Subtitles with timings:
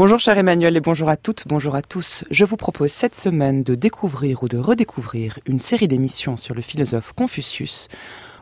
[0.00, 2.24] Bonjour cher Emmanuel et bonjour à toutes, bonjour à tous.
[2.30, 6.62] Je vous propose cette semaine de découvrir ou de redécouvrir une série d'émissions sur le
[6.62, 7.88] philosophe Confucius.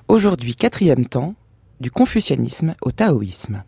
[0.06, 1.34] Aujourd'hui, quatrième temps,
[1.80, 3.64] du confucianisme au taoïsme.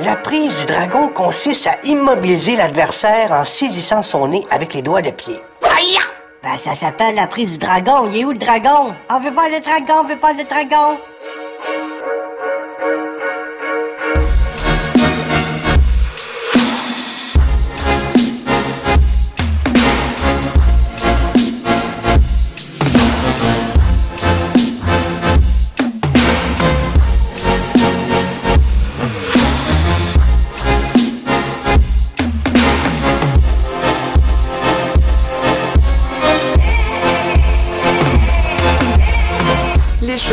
[0.00, 5.02] La prise du dragon consiste à immobiliser l'adversaire en saisissant son nez avec les doigts
[5.02, 5.38] de pied.
[5.60, 5.98] Aïe!
[6.42, 8.08] Ben, ça s'appelle la prise du dragon.
[8.10, 8.94] Il est où le dragon?
[9.10, 10.98] On veut pas le dragon, on veut pas le dragon.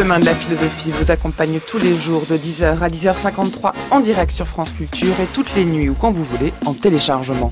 [0.05, 4.32] Chemin de la philosophie vous accompagne tous les jours de 10h à 10h53 en direct
[4.32, 7.52] sur France Culture et toutes les nuits ou quand vous voulez en téléchargement.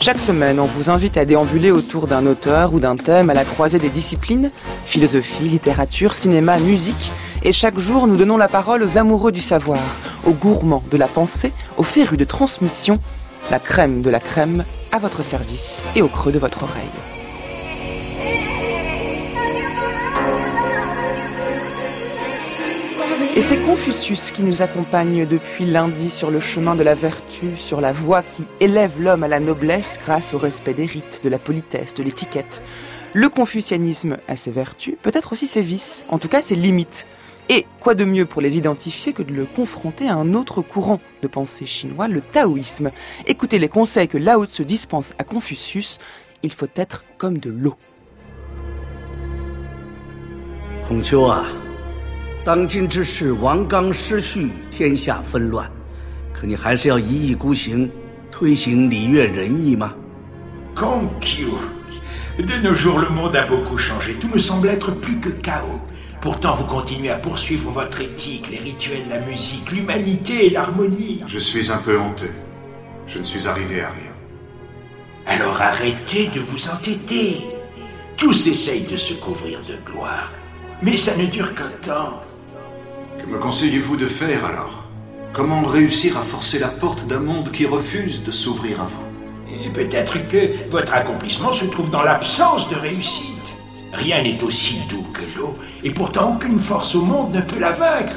[0.00, 3.44] Chaque semaine, on vous invite à déambuler autour d'un auteur ou d'un thème à la
[3.44, 4.52] croisée des disciplines,
[4.84, 7.10] philosophie, littérature, cinéma, musique,
[7.42, 9.80] et chaque jour nous donnons la parole aux amoureux du savoir,
[10.24, 13.00] aux gourmands de la pensée, aux férus de transmission,
[13.50, 17.17] la crème de la crème à votre service et au creux de votre oreille.
[23.20, 27.80] Et c'est Confucius qui nous accompagne depuis lundi sur le chemin de la vertu, sur
[27.80, 31.38] la voie qui élève l'homme à la noblesse grâce au respect des rites, de la
[31.38, 32.62] politesse, de l'étiquette.
[33.14, 37.06] Le confucianisme a ses vertus, peut-être aussi ses vices, en tout cas ses limites.
[37.48, 41.00] Et quoi de mieux pour les identifier que de le confronter à un autre courant
[41.22, 42.90] de pensée chinois, le taoïsme.
[43.26, 45.98] Écoutez les conseils que Lao se dispense à Confucius,
[46.42, 47.74] il faut être comme de l'eau.
[52.47, 55.69] 当今之事，王纲失序，天下纷乱，
[56.33, 57.89] 可你还是要一意孤行，
[58.31, 59.93] 推行礼乐仁义吗？
[60.75, 61.57] Conquio.
[62.37, 64.15] De nos jours, le monde a beaucoup changé.
[64.19, 65.79] Tout me semble être plus que chaos.
[66.19, 71.21] Pourtant, vous continuez à poursuivre votre éthique, les rituels, la musique, l'humanité et l'harmonie.
[71.27, 72.33] Je suis un peu honteux.
[73.05, 74.11] Je ne suis arrivé à rien.
[75.25, 77.37] Alors arrêtez de vous entêter.
[78.17, 80.31] Tous essayent de se couvrir de gloire,
[80.81, 82.21] mais ça ne dure qu'un temps.
[83.28, 84.84] Que me conseillez-vous de faire alors?
[85.34, 89.70] Comment réussir à forcer la porte d'un monde qui refuse de s'ouvrir à vous?
[89.74, 93.54] Peut-être que votre accomplissement se trouve dans l'absence de réussite.
[93.92, 97.72] Rien n'est aussi doux que l'eau, et pourtant aucune force au monde ne peut la
[97.72, 98.14] vaincre.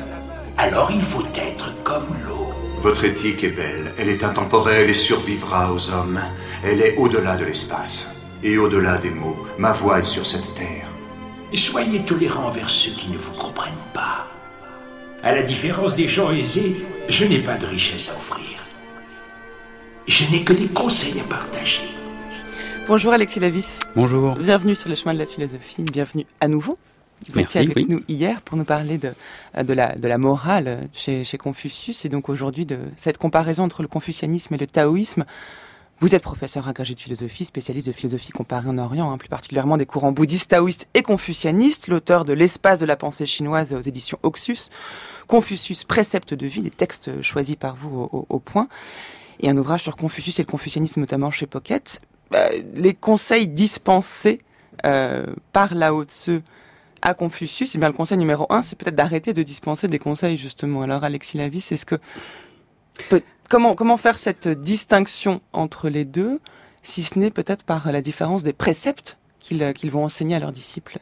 [0.58, 2.54] Alors il faut être comme l'eau.
[2.82, 6.22] Votre éthique est belle, elle est intemporelle et survivra aux hommes.
[6.64, 9.46] Elle est au-delà de l'espace et au-delà des mots.
[9.58, 10.88] Ma voix est sur cette terre.
[11.54, 14.31] Soyez tolérant envers ceux qui ne vous comprennent pas.
[15.24, 18.64] À la différence des gens aisés, je n'ai pas de richesse à offrir.
[20.08, 21.84] Je n'ai que des conseils à partager.
[22.88, 23.78] Bonjour Alexis Lavis.
[23.96, 24.34] Bonjour.
[24.34, 25.84] Bienvenue sur le chemin de la philosophie.
[25.84, 26.80] Bienvenue à nouveau.
[27.30, 27.86] Vous Merci, étiez avec oui.
[27.88, 29.14] nous hier pour nous parler de,
[29.62, 33.84] de, la, de la morale chez, chez Confucius et donc aujourd'hui de cette comparaison entre
[33.84, 35.26] le confucianisme et le taoïsme.
[36.00, 39.78] Vous êtes professeur agrégé de philosophie, spécialiste de philosophie comparée en Orient, hein, plus particulièrement
[39.78, 44.18] des courants bouddhistes, taoïstes et confucianistes, l'auteur de L'espace de la pensée chinoise aux éditions
[44.24, 44.72] Oxus,
[45.28, 48.68] Confucius, précepte de vie, des textes choisis par vous au, point,
[49.40, 52.02] et un ouvrage sur Confucius et le confucianisme notamment chez Pocket.
[52.30, 54.42] Bah, les conseils dispensés
[54.86, 56.42] euh, par Lao Tzu
[57.02, 60.38] à Confucius, eh bien le conseil numéro un, c'est peut-être d'arrêter de dispenser des conseils
[60.38, 60.84] justement.
[60.84, 61.96] Alors Alexis Lavis, est-ce que
[63.50, 66.40] comment comment faire cette distinction entre les deux,
[66.84, 71.00] si ce n'est peut-être par la différence des préceptes qu'ils vont enseigner à leurs disciples?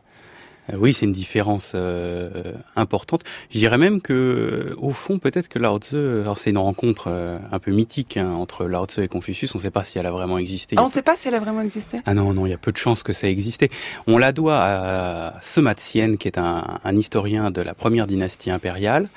[0.77, 3.23] Oui, c'est une différence euh, importante.
[3.49, 7.05] Je dirais même que, euh, au fond, peut-être que Lao Tzu, alors c'est une rencontre
[7.07, 9.53] euh, un peu mythique hein, entre Lao Tzu et Confucius.
[9.55, 10.75] On ne sait pas si elle a vraiment existé.
[10.77, 11.97] Ah, on ne sait pas si elle a vraiment existé.
[12.05, 13.69] Ah non, non, il y a peu de chances que ça ait existé.
[14.07, 18.51] On la doit à Sema Tsien, qui est un, un historien de la première dynastie
[18.51, 19.09] impériale.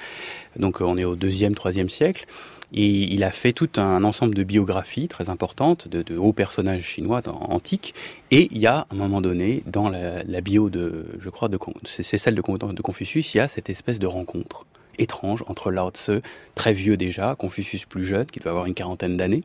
[0.56, 2.26] Donc, on est au deuxième, troisième siècle.
[2.74, 7.94] Il a fait tout un ensemble de biographies très importantes de, hauts personnages chinois antiques.
[8.30, 11.50] Et il y a, à un moment donné, dans la, bio de, je crois,
[11.84, 14.64] c'est celle de, Confucius, il y a cette espèce de rencontre
[14.98, 16.20] étrange entre Lao Tzu,
[16.54, 19.42] très vieux déjà, Confucius plus jeune, qui doit avoir une quarantaine d'années,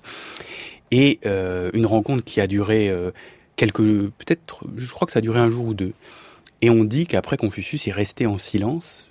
[0.91, 3.11] et euh, une rencontre qui a duré euh,
[3.55, 5.93] quelques, peut-être, je crois que ça a duré un jour ou deux.
[6.61, 9.09] Et on dit qu'après Confucius est resté en silence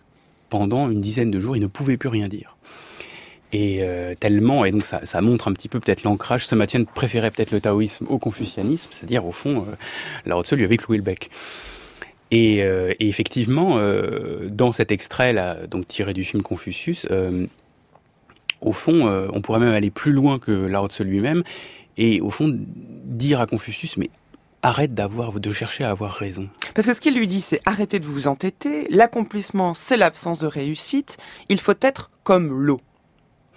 [0.48, 2.56] pendant une dizaine de jours, il ne pouvait plus rien dire.
[3.52, 7.52] Et euh, tellement, et donc ça, montre un petit peu peut-être l'ancrage, maintien préférait peut-être
[7.52, 9.75] le taoïsme au confucianisme, c'est-à-dire au fond, euh,
[10.26, 11.31] Lao Tzu lui avait cloué le bec.
[12.32, 17.06] Et, euh, effectivement, euh, dans cet extrait là, donc tiré du film Confucius,
[18.60, 21.44] au fond, on pourrait même aller plus loin que Lao Tzu lui-même,
[21.99, 24.10] et au fond dire à Confucius, mais
[24.62, 26.49] arrête d'avoir, de chercher à avoir raison.
[26.75, 30.46] Parce que ce qu'il lui dit, c'est arrêtez de vous entêter, l'accomplissement, c'est l'absence de
[30.46, 31.16] réussite,
[31.49, 32.81] il faut être comme l'eau.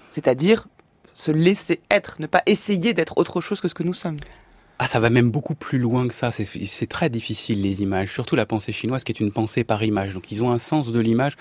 [0.09, 0.67] C'est-à-dire
[1.15, 4.17] se laisser être, ne pas essayer d'être autre chose que ce que nous sommes.
[4.81, 6.31] Ah, ça va même beaucoup plus loin que ça.
[6.31, 10.13] C'est- très difficile les images, surtout la pensée chinoise qui est une pensée par image.
[10.13, 11.35] Donc ils ont un sens de l'image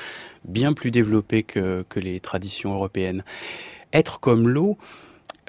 [0.45, 3.23] bien plus développé que, que les traditions européennes.
[3.93, 4.77] Être comme l'eau,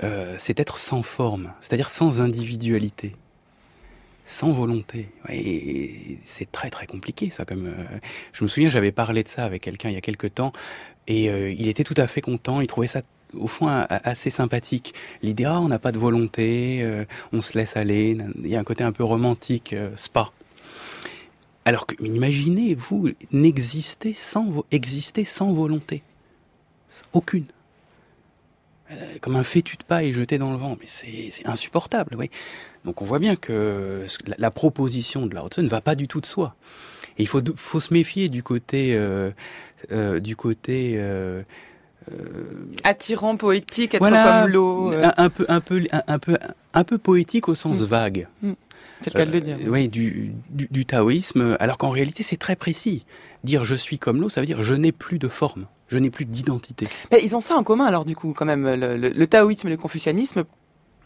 [0.04, 3.16] euh, c'est être sans forme, c'est-à-dire sans individualité,
[4.24, 5.10] sans volonté.
[5.30, 7.44] Et c'est très très compliqué ça.
[7.44, 7.98] Comme euh,
[8.34, 10.54] je me souviens, j'avais parlé de ça avec quelqu'un il y a quelque temps
[11.10, 12.62] et euh, il était tout à fait content.
[12.62, 13.02] Il trouvait ça
[13.38, 14.94] au fond assez sympathique.
[15.22, 18.18] L'idée, ah, on n'a pas de volonté, euh, on se laisse aller.
[18.44, 20.32] Il y a un côté un peu romantique, euh, spa.
[21.66, 26.04] Alors que, imaginez, vous, n'exister sans, exister sans volonté.
[27.14, 27.46] Aucune.
[28.92, 30.78] Euh, comme un fétu de paille jeté dans le vent.
[30.80, 32.32] Mais c'est insupportable, oui.
[32.86, 36.08] Donc on voit bien que la, la proposition de Lao Tzu ne va pas du
[36.08, 36.56] tout de soi.
[37.20, 39.32] Et il faut, faut se méfier du côté, euh,
[40.20, 41.42] du côté euh,
[42.84, 44.92] Attirant, poétique, être Voilà, comme l'eau.
[44.94, 46.38] euh, un, un peu, un peu, un, un peu,
[46.74, 47.86] un peu poétique au sens Mm.
[47.86, 48.28] vague.
[49.02, 49.58] c'est le cas de le dire.
[49.62, 53.06] Euh, oui, du, du, du taoïsme, alors qu'en réalité c'est très précis.
[53.44, 56.10] Dire je suis comme l'eau, ça veut dire je n'ai plus de forme, je n'ai
[56.10, 56.88] plus d'identité.
[57.22, 58.66] Ils ont ça en commun alors du coup quand même.
[58.68, 60.44] Le, le- le taoïsme et le confucianisme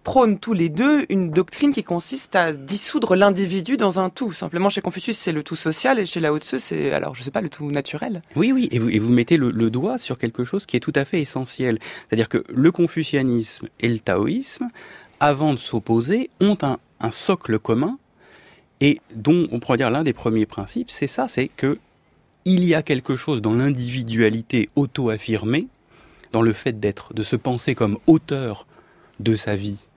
[0.04, 4.32] prônent tous les deux une doctrine qui consiste à dissoudre l'individu dans un tout.
[4.32, 7.32] Simplement chez Confucius c'est le tout social et chez Lao Tzu c'est alors je sais
[7.32, 8.22] pas le tout naturel.
[8.36, 10.82] Oui, oui, et vous, et vous mettez le, le doigt sur quelque chose qui est
[10.82, 11.80] tout à fait essentiel.
[12.08, 14.68] C'est-à-dire que le confucianisme et le taoïsme,
[15.20, 17.98] avant de s'opposer, ont un, un socle commun
[18.82, 21.78] et dont on pourrait dire l'un des premiers principes, c'est ça, c'est que
[22.46, 25.68] il y a quelque chose dans l'individualité auto-affirmée,
[26.34, 28.68] dans le fait d'être, de se penser comme auteur
[29.22, 29.88] de sa vie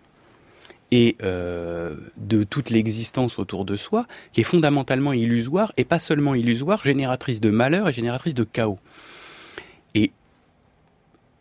[0.92, 6.34] et euh, de toute l'existence autour de soi, qui est fondamentalement illusoire, et pas seulement
[6.34, 8.78] illusoire, génératrice de malheur et génératrice de chaos.
[9.94, 10.12] Et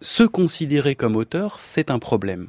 [0.02, 2.48] se considérer comme auteur, c'est un problème.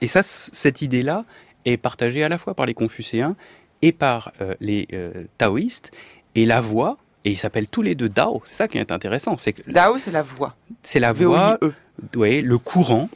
[0.00, 1.24] Et ça, cette idée-là
[1.64, 3.34] est partagée à la fois par les confucéens
[3.82, 5.92] et par euh, les euh, taoïstes,
[6.34, 9.36] et la voie, et ils s'appellent tous les deux Dao, c'est ça qui est intéressant,
[9.38, 10.54] c'est que Dao c'est la voix.
[10.82, 11.72] c'est la V-O-I-E.
[12.16, 13.08] ouais, le courant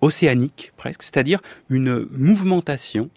[0.00, 3.10] océanique presque, c'est-à-dire une mouvmentation,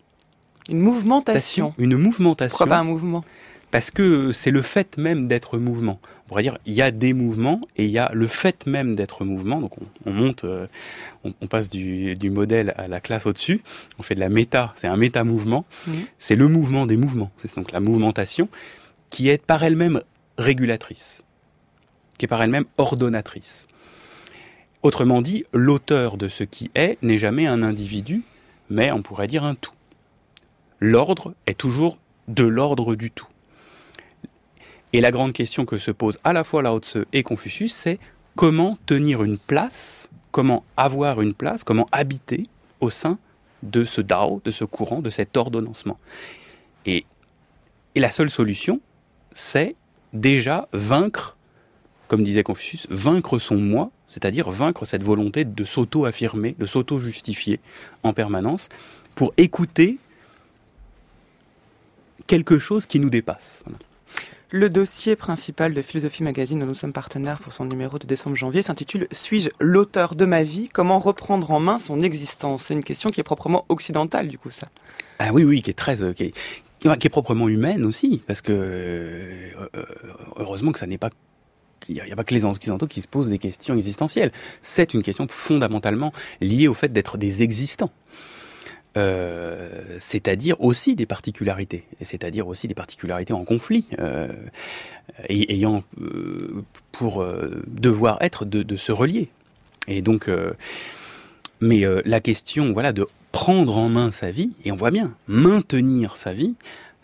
[0.69, 1.74] Une mouvmentation.
[1.77, 3.24] une mouvmentation, Pourquoi pas un mouvement?
[3.71, 6.00] Parce que c'est le fait même d'être mouvement.
[6.25, 8.95] On pourrait dire il y a des mouvements et il y a le fait même
[8.95, 9.59] d'être mouvement.
[9.59, 10.68] Donc on, on monte, euh,
[11.24, 13.62] on, on passe du, du modèle à la classe au-dessus.
[13.97, 15.65] On fait de la méta, c'est un méta-mouvement.
[16.19, 17.31] C'est le mouvement des mouvements.
[17.38, 18.47] C'est donc la mouvmentation
[19.09, 20.01] qui est par elle-même
[20.38, 21.24] régulatrice,
[22.18, 23.68] qui est par elle-même ordonnatrice.
[24.83, 28.24] Autrement dit, l'auteur de ce qui est n'est jamais un individu,
[28.69, 29.74] mais on pourrait dire un tout.
[30.81, 31.97] L'ordre est toujours
[32.27, 33.27] de l'ordre du tout.
[34.91, 37.97] Et la grande question que se posent à la fois Lao Tzu et Confucius, c'est
[38.35, 42.47] comment tenir une place, comment avoir une place, comment habiter
[42.81, 43.18] au sein
[43.63, 45.97] de ce Dao, de ce courant, de cet ordonnancement.
[46.85, 47.06] Et
[47.95, 48.81] la seule solution,
[49.33, 49.75] c'est
[50.12, 51.38] déjà vaincre,
[52.09, 57.60] comme disait Confucius, vaincre son moi, c'est-à-dire vaincre cette volonté de s'auto-affirmer, de s'auto-justifier
[58.04, 58.70] en permanence,
[59.16, 59.98] pour écouter
[62.28, 63.64] quelque chose qui nous dépasse.
[63.66, 63.80] Voilà.
[64.52, 68.36] Le dossier principal de Philosophie Magazine dont nous sommes partenaires pour son numéro de décembre
[68.36, 70.70] janvier s'intitule Suis-je l'auteur de ma vie?
[70.72, 72.66] Comment reprendre en main son existence?
[72.66, 74.68] C'est une question qui est proprement occidentale du coup ça.
[75.18, 76.34] Ah oui, oui, qui est très, euh, qui est,
[76.82, 79.86] qui est proprement humaine aussi, parce que euh, euh,
[80.36, 81.10] heureusement que ça n'est pas,
[81.90, 84.31] il n'y a, pas que les occidentaux qui se posent des questions existentielles.
[84.61, 87.92] C'est une question fondamentalement liée au fait d'être des existants.
[88.95, 94.31] Euh, c'est-à-dire aussi des particularités, c'est-à-dire aussi des particularités en conflit, euh,
[95.30, 99.30] ayant euh, pour euh, devoir être de, de se relier.
[99.87, 100.30] Et donc,
[101.59, 106.16] mais la question, voilà, de prendre en main sa vie, et on voit bien, maintenir
[106.16, 106.56] sa vie,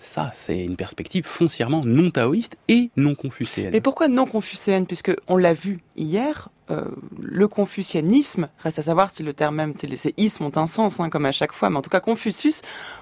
[0.02, 3.76] ça, c'est une perspective foncièrement non taoïste et non confucéenne.
[3.76, 4.86] Et pourquoi non confucéenne?
[4.86, 6.86] Puisque on l'a vu hier, euh,
[7.22, 11.10] le confucianisme, reste à savoir si le terme même, ces ismes ont un sens, hein,
[11.10, 12.62] comme à chaque fois, mais en tout cas Confucius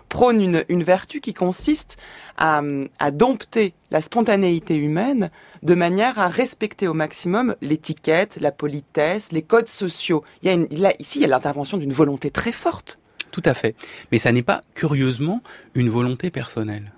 [0.10, 1.98] prône une, une vertu qui consiste
[2.36, 2.62] à,
[2.98, 5.30] à dompter la spontanéité humaine
[5.62, 10.24] de manière à respecter au maximum l'étiquette, la politesse, les codes sociaux.
[10.42, 12.98] Il y a ici, il y a l'intervention d'une volonté très forte.
[13.38, 13.76] Tout à fait.
[14.12, 15.44] Mais ça n'est pas, curieusement,
[15.76, 16.92] une volonté personnelle.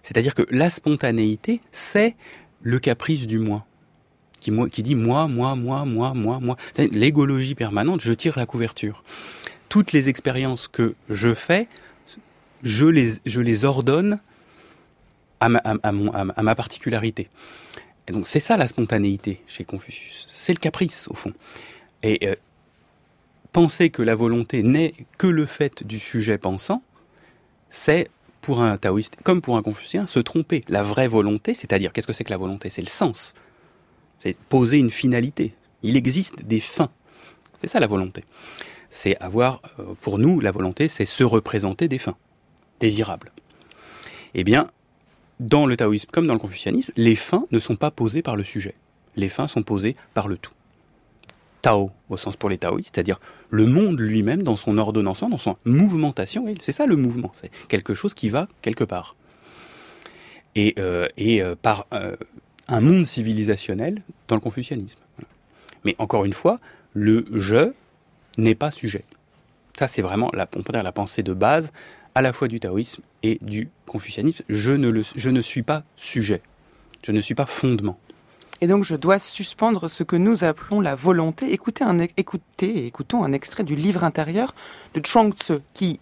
[0.00, 2.16] C'est-à-dire que la spontanéité, c'est
[2.62, 3.66] le caprice du moi.
[4.40, 6.56] Qui, dit moi, moi, moi, moi, moi, moi.
[6.78, 9.04] L'égologie permanente, je tire la couverture.
[9.68, 11.68] Toutes les expériences que je fais,
[12.62, 14.18] je les, je les ordonne
[15.40, 17.28] à ma particularité.
[18.08, 20.26] Et donc c'est ça la spontanéité chez Confucius.
[20.30, 21.34] C'est le caprice au fond.
[22.02, 22.34] Et euh,
[23.56, 26.82] penser que la volonté n'est que le fait du sujet pensant,
[27.70, 28.10] c'est
[28.42, 30.62] pour un taoïste comme pour un confucien se tromper.
[30.68, 32.68] La vraie volonté, c'est-à-dire qu'est-ce que c'est que la volonté?
[32.68, 33.34] C'est le sens.
[34.18, 35.54] C'est poser une finalité.
[35.82, 36.90] Il existe des fins.
[37.62, 38.24] C'est ça la volonté.
[38.90, 42.18] C'est avoir, euh, pour nous, la volonté, c'est se représenter des fins
[42.78, 43.32] désirables.
[44.34, 44.70] Eh bien,
[45.40, 48.44] dans le taoïsme comme dans le confucianisme, les fins ne sont pas posées par le
[48.44, 48.74] sujet.
[49.16, 50.52] Les fins sont posées par le tout.
[51.66, 53.18] Tao, au sens pour les taoïstes, c'est-à-dire
[53.50, 56.46] le monde lui-même dans son ordonnancement, dans son mouvmentation.
[56.60, 59.16] C'est ça le mouvement, c'est quelque chose qui va quelque part.
[60.54, 62.14] Et, euh, euh, par euh,
[62.68, 65.00] un monde civilisationnel dans le confucianisme.
[65.84, 66.60] Mais encore une fois,
[66.94, 67.72] le je
[68.38, 69.02] n'est pas sujet.
[69.76, 71.72] Ça, c'est vraiment la, la pensée de base
[72.14, 74.44] à la fois du taoïsme et du confucianisme.
[74.48, 76.42] Je ne, le, je ne suis pas sujet,
[77.02, 77.98] je ne suis pas fondement.
[78.60, 81.52] Et donc je dois suspendre ce que nous appelons la volonté.
[81.52, 84.54] Écoutez, un, écoutez écoutons un extrait du livre intérieur
[84.94, 86.00] de Chuang Tzu qui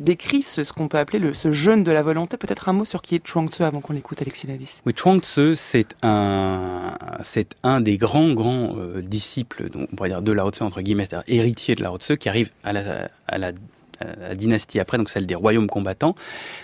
[0.00, 2.36] décrit ce, qu'on peut appeler le, ce jeûne de la volonté.
[2.36, 4.80] Peut-être un mot sur qui est Chuang Tzu avant qu'on l'écoute, Alexis Lavis.
[4.86, 10.10] Oui, Chuang Tzu, c'est un, c'est un des grands, grands euh, disciples, donc, on pourrait
[10.10, 13.52] dire de Lao Tzu, entre guillemets, c'est-à-dire héritier de Lao Tzu, qui arrive à la
[14.00, 16.14] la dynastie après, donc celle des royaumes combattants,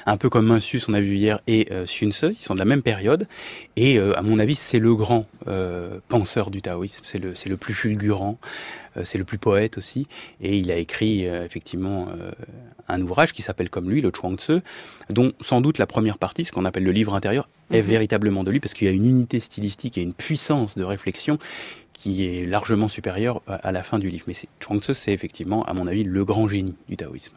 [0.07, 2.59] un peu comme Mencius, on a vu hier, et euh, Sun Tzu, ils sont de
[2.59, 3.27] la même période.
[3.77, 7.49] Et euh, à mon avis, c'est le grand euh, penseur du taoïsme, c'est le, c'est
[7.49, 8.39] le plus fulgurant,
[8.97, 10.07] euh, c'est le plus poète aussi.
[10.41, 12.09] Et il a écrit effectivement
[12.89, 14.61] un ouvrage qui s'appelle comme lui, le Chuang Tzu,
[15.11, 17.89] dont sans doute la première partie, ce qu'on appelle le livre intérieur, est mhm.
[17.89, 21.39] véritablement de lui, parce qu'il y a une unité stylistique et une puissance de réflexion
[22.05, 24.27] qui est largement supérieur à la fin du livre.
[24.29, 27.33] Mais Chuang Tzu, c'est effectivement, à mon avis, le grand génie du taoïsme.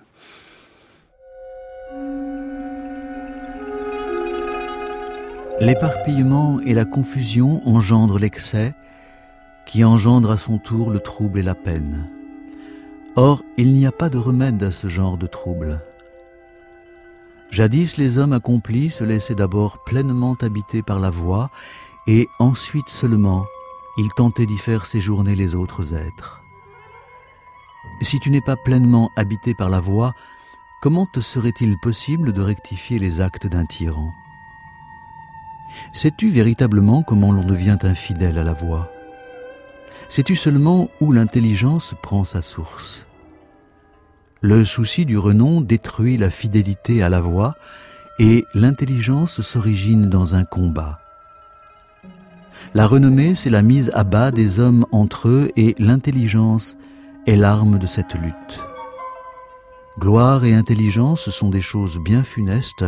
[5.61, 8.75] L'éparpillement et la confusion engendrent l'excès,
[9.65, 12.09] qui engendre à son tour le trouble et la peine.
[13.15, 15.79] Or, il n'y a pas de remède à ce genre de trouble.
[17.51, 21.51] Jadis, les hommes accomplis se laissaient d'abord pleinement habiter par la voix,
[22.05, 23.45] et ensuite seulement
[23.97, 26.41] il tentait d'y faire séjourner les autres êtres.
[28.01, 30.13] Si tu n'es pas pleinement habité par la voix,
[30.81, 34.13] comment te serait-il possible de rectifier les actes d'un tyran?
[35.93, 38.91] Sais-tu véritablement comment l'on devient infidèle à la voix
[40.09, 43.07] Sais-tu seulement où l'intelligence prend sa source?
[44.41, 47.55] Le souci du renom détruit la fidélité à la voix
[48.19, 50.99] et l'intelligence s'origine dans un combat.
[52.73, 56.77] La renommée, c'est la mise à bas des hommes entre eux et l'intelligence
[57.25, 58.59] est l'arme de cette lutte.
[59.99, 62.85] Gloire et intelligence sont des choses bien funestes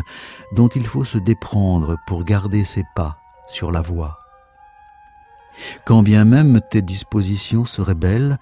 [0.55, 4.19] dont il faut se déprendre pour garder ses pas sur la voie.
[5.85, 8.37] Quand bien même tes dispositions seraient belles,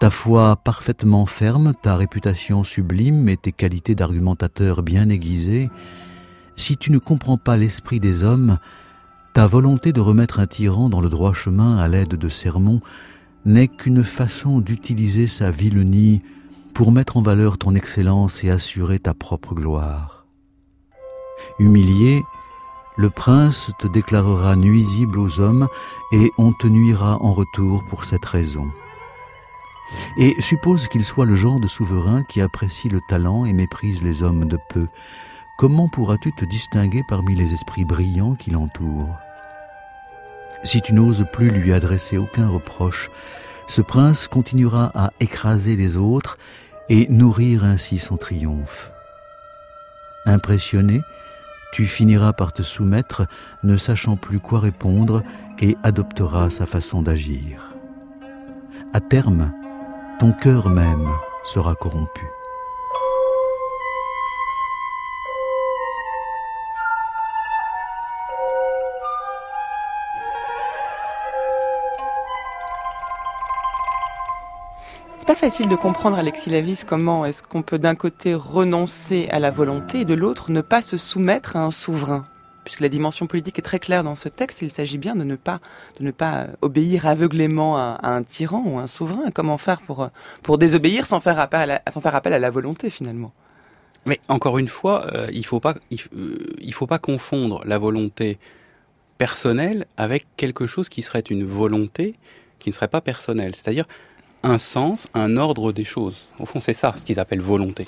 [0.00, 5.70] ta foi parfaitement ferme, ta réputation sublime et tes qualités d'argumentateur bien aiguisées,
[6.56, 8.58] si tu ne comprends pas l'esprit des hommes,
[9.36, 12.80] ta volonté de remettre un tyran dans le droit chemin à l'aide de sermons
[13.44, 16.22] n'est qu'une façon d'utiliser sa vilenie
[16.72, 20.24] pour mettre en valeur ton excellence et assurer ta propre gloire.
[21.58, 22.22] Humilié,
[22.96, 25.68] le prince te déclarera nuisible aux hommes
[26.12, 28.70] et on te nuira en retour pour cette raison.
[30.16, 34.22] Et suppose qu'il soit le genre de souverain qui apprécie le talent et méprise les
[34.22, 34.86] hommes de peu.
[35.58, 39.14] Comment pourras-tu te distinguer parmi les esprits brillants qui l'entourent?
[40.64, 43.10] Si tu n'oses plus lui adresser aucun reproche,
[43.68, 46.38] ce prince continuera à écraser les autres
[46.88, 48.92] et nourrir ainsi son triomphe.
[50.24, 51.00] Impressionné,
[51.72, 53.26] tu finiras par te soumettre,
[53.62, 55.22] ne sachant plus quoi répondre,
[55.58, 57.74] et adopteras sa façon d'agir.
[58.92, 59.52] À terme,
[60.18, 61.08] ton cœur même
[61.44, 62.24] sera corrompu.
[75.26, 79.50] Pas facile de comprendre, Alexis Lavis, comment est-ce qu'on peut d'un côté renoncer à la
[79.50, 82.28] volonté et de l'autre ne pas se soumettre à un souverain?
[82.62, 85.34] Puisque la dimension politique est très claire dans ce texte, il s'agit bien de ne
[85.34, 85.58] pas,
[85.98, 89.32] de ne pas obéir aveuglément à, un tyran ou à un souverain.
[89.34, 90.10] Comment faire pour,
[90.44, 93.32] pour désobéir sans faire appel à la, sans faire appel à la volonté finalement?
[94.04, 98.38] Mais encore une fois, euh, il faut pas, il, faut pas confondre la volonté
[99.18, 102.14] personnelle avec quelque chose qui serait une volonté
[102.60, 103.56] qui ne serait pas personnelle.
[103.56, 103.86] C'est-à-dire
[104.46, 106.28] un sens, un ordre des choses.
[106.38, 107.86] Au fond, c'est ça ce qu'ils appellent volonté.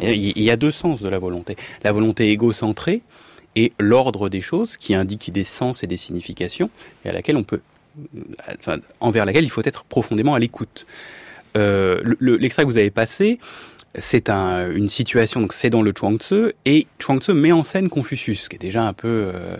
[0.00, 1.56] Il y a deux sens de la volonté.
[1.84, 3.02] La volonté égocentrée
[3.54, 6.70] et l'ordre des choses qui indique des sens et des significations
[7.04, 7.60] et à laquelle on peut,
[8.58, 10.86] enfin, envers laquelle il faut être profondément à l'écoute.
[11.56, 13.38] Euh, L'extrait que vous avez passé,
[13.96, 17.62] c'est un, une situation, donc c'est dans le Chuang Tzu, et Chuang Tzu met en
[17.62, 19.56] scène Confucius, qui est déjà un peu euh,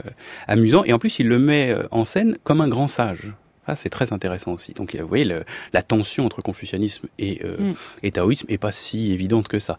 [0.48, 3.32] amusant, et en plus il le met euh, en scène comme un grand sage.
[3.66, 4.72] Ah, c'est très intéressant aussi.
[4.72, 7.74] Donc, vous voyez, le, la tension entre confucianisme et, euh, mm.
[8.02, 9.78] et taoïsme n'est pas si évidente que ça.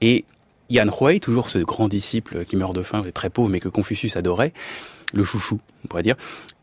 [0.00, 0.24] Et
[0.70, 4.16] Yan Huai, toujours ce grand disciple qui meurt de faim, très pauvre, mais que Confucius
[4.16, 4.52] adorait,
[5.12, 6.16] le chouchou, on pourrait dire,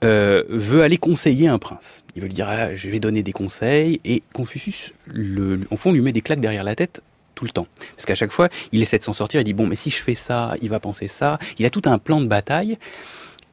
[0.03, 2.03] euh, veut aller conseiller un prince.
[2.15, 5.91] Il veut lui dire, ah, je vais donner des conseils, et Confucius, le, en fond,
[5.91, 7.01] lui met des claques derrière la tête
[7.35, 7.67] tout le temps.
[7.95, 10.01] Parce qu'à chaque fois, il essaie de s'en sortir, il dit, bon, mais si je
[10.01, 11.37] fais ça, il va penser ça.
[11.59, 12.77] Il a tout un plan de bataille.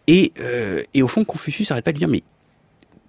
[0.06, 2.23] Et, euh, et au fond, Confucius n'arrête pas de lui dire, mais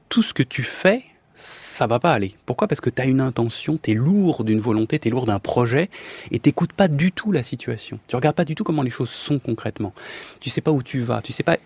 [0.10, 1.04] tout ce que tu fais,
[1.36, 2.36] ça va pas aller.
[2.46, 2.68] Pourquoi?
[2.68, 5.40] Parce que tu as une intention, tu es lourd d'une volonté, tu es lourd d'un
[5.40, 5.90] projet,
[6.32, 8.00] et t'écoutes pas du tout la situation.
[8.08, 9.94] Tu regardes pas du tout comment les choses sont concrètement.
[10.40, 11.58] Tu sais pas où tu vas, tu sais pas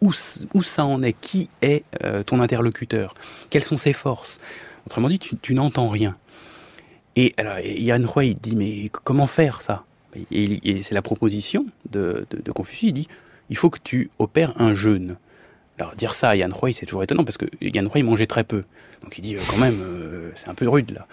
[0.00, 0.12] où,
[0.54, 3.14] où ça en est, qui est euh, ton interlocuteur,
[3.50, 4.40] quelles sont ses forces.
[4.86, 6.16] Autrement dit, tu, n'entends rien.
[7.16, 9.84] Et alors, Yann Roy, il dit, mais comment faire ça?
[10.30, 13.08] Et, c'est la proposition de, de, de Confucius, il dit,
[13.50, 15.16] il faut que tu opères un jeûne.
[15.78, 18.44] Alors dire ça à Yann Roy, c'est toujours étonnant parce que Yann Roy mangeait très
[18.44, 18.64] peu.
[19.02, 21.06] Donc il dit euh, quand même, euh, c'est un peu rude là.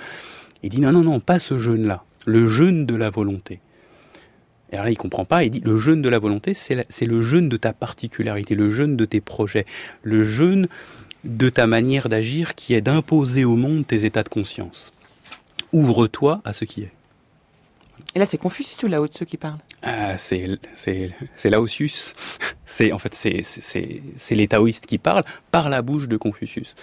[0.63, 3.59] Il dit non, non, non, pas ce jeûne-là, le jeûne de la volonté.
[4.71, 7.21] Et alors là, il comprend pas, il dit le jeûne de la volonté, c'est le
[7.21, 9.67] jeûne de ta particularité, le jeûne de tes projets,
[10.01, 10.67] le jeûne
[11.23, 14.91] de ta manière d'agir qui est d'imposer au monde tes états de conscience.
[15.73, 16.91] Ouvre-toi à ce qui est.
[18.15, 19.57] Et là, c'est Confucius ou Lao Tzu qui parle?
[19.83, 20.47] Ah, C'est
[21.43, 22.15] Laotius.
[22.65, 26.75] C'est en fait c'est les taoïstes qui parlent par la bouche de Confucius.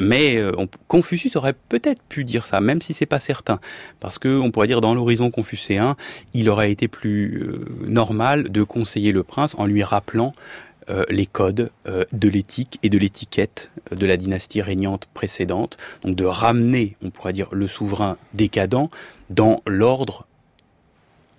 [0.00, 0.52] Mais euh,
[0.88, 3.60] Confucius aurait peut-être pu dire ça, même si c'est pas certain,
[4.00, 5.96] parce que on pourrait dire dans l'horizon confucéen,
[6.32, 10.32] il aurait été plus euh, normal de conseiller le prince en lui rappelant
[10.88, 16.24] euh, les codes de l'éthique et de l'étiquette de la dynastie régnante précédente, donc de
[16.24, 18.88] ramener, on pourrait dire, le souverain décadent
[19.28, 20.26] dans l'ordre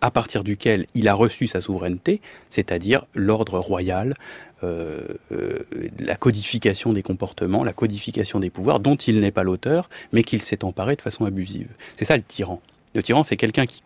[0.03, 4.15] à partir duquel il a reçu sa souveraineté, c'est-à-dire l'ordre royal,
[4.61, 4.99] euh,
[5.31, 5.59] euh,
[5.97, 10.41] la codification des comportements, la codification des pouvoirs, dont il n'est pas l'auteur, mais qu'il
[10.41, 11.69] s'est emparé de façon abusive.
[11.95, 12.61] C'est ça le tyran.
[12.93, 13.81] Le tyran, c'est quelqu'un qui,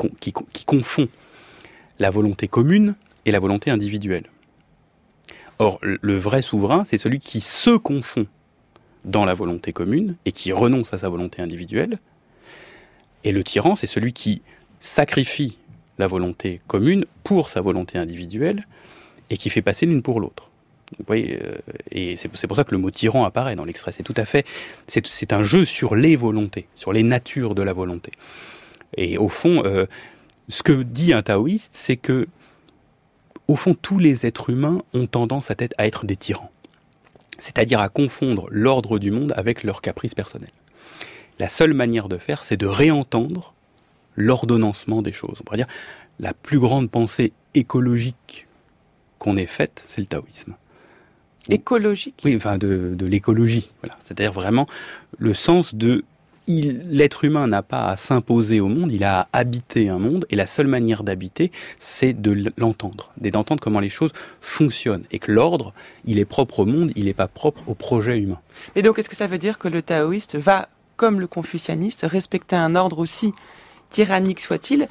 [0.66, 1.08] confond
[2.00, 2.96] la volonté commune
[3.28, 4.26] et la volonté individuelle.
[5.60, 8.26] Or, le vrai souverain, c'est celui qui se confond
[9.06, 12.00] dans la volonté commune et qui renonce à sa volonté individuelle.
[13.24, 14.42] Et le tyran, c'est celui qui
[14.80, 15.60] sacrifie
[15.98, 18.68] la volonté commune pour sa volonté individuelle
[19.30, 20.50] et qui fait passer l'une pour l'autre.
[20.98, 21.56] Vous voyez, euh,
[21.92, 23.92] et c'est pour ça que le mot tyran apparaît dans l'extrait.
[23.92, 24.46] C'est tout à fait,
[24.88, 28.12] c'est un jeu sur les volontés, sur les natures de la volonté.
[28.96, 29.86] Et au fond, euh,
[30.48, 32.28] ce que dit un taoïste, c'est que,
[33.50, 36.52] au fond, tous les êtres humains ont tendance à être, à être des tyrans.
[37.38, 40.52] C'est-à-dire à confondre l'ordre du monde avec leurs caprices personnels.
[41.38, 43.54] La seule manière de faire, c'est de réentendre
[44.18, 45.38] l'ordonnancement des choses.
[45.40, 45.68] On pourrait dire
[46.20, 48.48] la plus grande pensée écologique
[49.20, 50.56] qu'on ait faite, c'est le taoïsme.
[51.50, 52.22] Écologique?
[52.26, 53.72] Oui, enfin de, de l'écologie.
[53.82, 53.98] Voilà.
[54.04, 54.66] C'est-à-dire vraiment
[55.18, 56.04] le sens de
[56.50, 60.38] l'être humain n'a pas à s'imposer au monde, il a à habiter un monde, et
[60.38, 65.74] la seule manière d'habiter, c'est de l'entendre, d'entendre comment les choses fonctionnent, et que l'ordre,
[66.06, 68.40] il est propre au monde, il n'est pas propre au projet humain.
[68.78, 72.56] Et donc, est-ce que ça veut dire que le taoïste va, comme le confucianiste, respecter
[72.56, 73.34] un ordre aussi?
[73.89, 74.88] Tyrannique soit-il,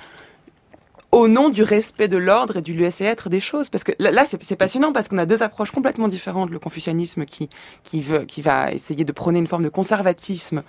[1.13, 3.71] au nom du respect de l'ordre et du laisser-être des choses.
[3.71, 6.51] Parce que là, c'est passionnant parce qu'on a deux approches complètement différentes.
[6.51, 7.49] Le confucianisme qui,
[7.83, 10.63] qui, veut, qui va essayer de prôner une forme de conservatisme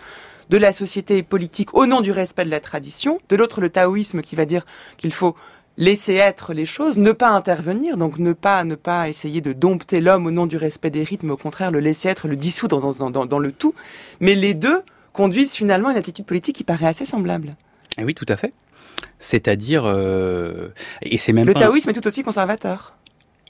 [0.49, 3.19] de la société politique au nom du respect de la tradition.
[3.29, 4.65] De l'autre, le taoïsme qui va dire
[4.97, 5.35] qu'il faut
[5.77, 10.31] laisser être les choses, ne pas intervenir, donc ne pas essayer de dompter l'homme au
[10.31, 13.51] nom du respect des rythmes, au contraire le laisser être, le dissoudre dans, dans, le
[13.51, 13.75] tout.
[14.19, 14.81] Mais les deux
[15.13, 17.55] conduisent finalement une attitude politique qui paraît assez semblable.
[17.97, 18.53] Eh oui, tout à fait.
[19.19, 20.69] C'est-à-dire, euh,
[21.01, 22.95] et c'est même le taoïsme est tout aussi conservateur.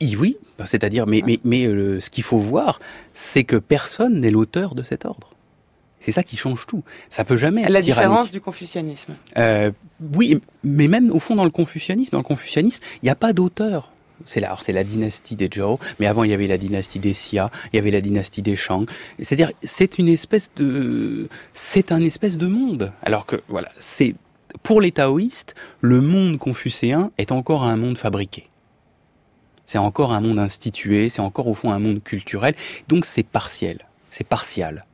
[0.02, 2.80] Oui, c'est-à-dire, mais, mais, mais euh, ce qu'il faut voir,
[3.14, 5.34] c'est que personne n'est l'auteur de cet ordre.
[6.00, 6.84] C'est ça qui change tout.
[7.10, 9.16] Ça peut jamais être La différence du confucianisme.
[9.38, 9.72] Euh,
[10.14, 13.34] oui, mais même au fond dans le confucianisme, dans le confucianisme, il n'y a pas
[13.34, 13.92] d'auteur.
[14.26, 17.12] C'est là, c'est la dynastie des Zhou, mais avant il y avait la dynastie des
[17.12, 18.90] Xia, il y avait la dynastie des Shang.
[19.20, 22.92] C'est-à-dire, c'est une espèce de, c'est un espèce de monde.
[23.04, 24.16] Alors que voilà, c'est
[24.64, 28.48] pour les taoïstes, le monde confucéen est encore un monde fabriqué.
[29.66, 32.56] C'est encore un monde institué, c'est encore au fond un monde culturel,
[32.88, 34.86] donc c'est partiel, c'est partial.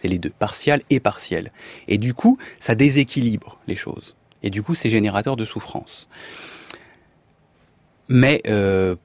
[0.00, 1.52] C'est les deux, partial et partiel.
[1.88, 4.14] Et du coup, ça déséquilibre les choses.
[4.42, 6.08] Et du coup, c'est générateur de souffrance.
[8.08, 8.96] Mais euh,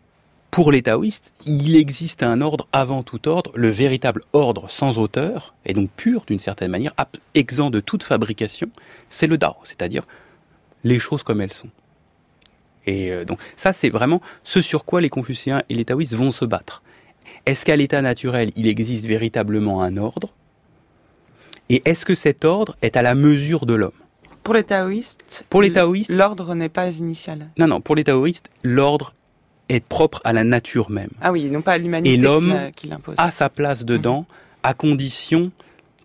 [0.52, 5.56] pour les taoïstes, il existe un ordre avant tout ordre, le véritable ordre sans auteur,
[5.66, 6.94] et donc pur d'une certaine manière,
[7.34, 8.70] exempt de toute fabrication,
[9.10, 10.04] c'est le Dao, c'est-à-dire
[10.84, 11.70] les choses comme elles sont.
[12.86, 16.32] Et euh, donc ça, c'est vraiment ce sur quoi les confucéens et les taoïstes vont
[16.32, 16.84] se battre.
[17.46, 20.34] Est-ce qu'à l'état naturel, il existe véritablement un ordre?
[21.70, 23.92] Et est-ce que cet ordre est à la mesure de l'homme?
[24.44, 27.48] Pour les taoïstes, pour les taoïstes, l'ordre n'est pas initial.
[27.58, 29.14] Non, non, pour les taoïstes, l'ordre
[29.76, 31.10] est propre à la nature même.
[31.22, 33.16] Ah oui, non pas à l'humanité Et l'homme qui l'impose.
[33.18, 34.26] a sa place dedans,
[34.64, 35.52] à condition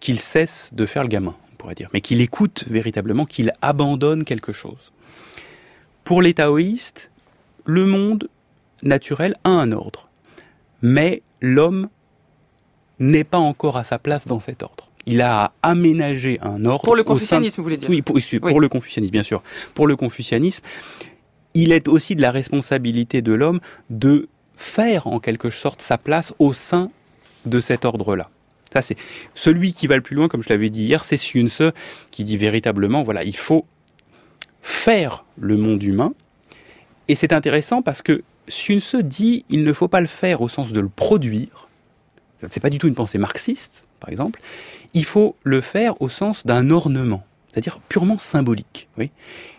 [0.01, 4.25] qu'il cesse de faire le gamin, on pourrait dire, mais qu'il écoute véritablement, qu'il abandonne
[4.25, 4.93] quelque chose.
[6.05, 7.11] Pour les taoïstes,
[7.65, 8.29] le monde
[8.83, 10.09] naturel a un ordre,
[10.83, 11.89] mais l'homme
[12.99, 14.91] n'est pas encore à sa place dans cet ordre.
[15.07, 16.85] Il a aménagé un ordre.
[16.85, 19.43] Pour le de- confucianisme, vous voulez dire Oui, pour, pour le confucianisme, bien sûr.
[19.75, 20.65] Pour le confucianisme,
[21.57, 26.35] il est aussi de la responsabilité de l'homme de faire en quelque sorte sa place
[26.39, 26.91] au sein
[27.47, 28.29] de cet ordre-là.
[28.71, 28.97] Ça, c'est
[29.33, 31.71] celui qui va le plus loin, comme je l'avais dit hier, c'est Sun Tzu
[32.11, 33.65] qui dit véritablement, voilà, il faut
[34.61, 36.13] faire le monde humain.
[37.09, 40.49] Et c'est intéressant parce que Sun Tzu dit, il ne faut pas le faire au
[40.49, 41.69] sens de le produire.
[42.51, 44.43] C'est pas du tout une pensée marxiste, par exemple.
[44.93, 47.25] Il faut le faire au sens d'un ornement,
[47.57, 48.87] c'est-à-dire purement symbolique.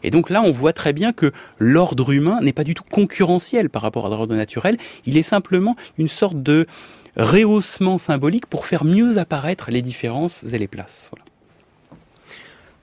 [0.04, 3.72] Et donc là, on voit très bien que l'ordre humain n'est pas du tout concurrentiel
[3.72, 4.78] par rapport à l'ordre naturel.
[5.08, 6.68] Il est simplement une sorte de
[7.16, 11.10] rehaussement symbolique pour faire mieux apparaître les différences et les places.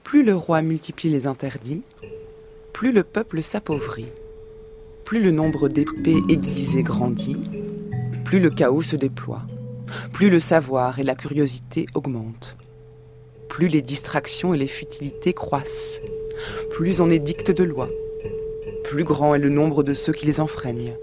[0.03, 1.83] Plus le roi multiplie les interdits,
[2.73, 4.09] plus le peuple s'appauvrit.
[5.05, 7.49] Plus le nombre d'épées aiguisées grandit,
[8.25, 9.43] plus le chaos se déploie.
[10.11, 12.57] Plus le savoir et la curiosité augmentent.
[13.49, 16.01] Plus les distractions et les futilités croissent.
[16.69, 17.89] Plus on édicte de lois.
[18.83, 20.95] Plus grand est le nombre de ceux qui les enfreignent.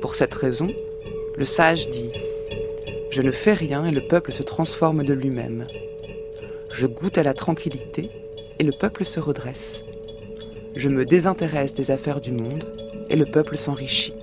[0.00, 0.68] Pour cette raison,
[1.36, 2.10] le sage dit
[3.10, 5.66] Je ne fais rien et le peuple se transforme de lui-même.
[6.70, 8.10] Je goûte à la tranquillité
[8.58, 9.84] et le peuple se redresse.
[10.76, 12.64] Je me désintéresse des affaires du monde
[13.10, 14.14] et le peuple s'enrichit.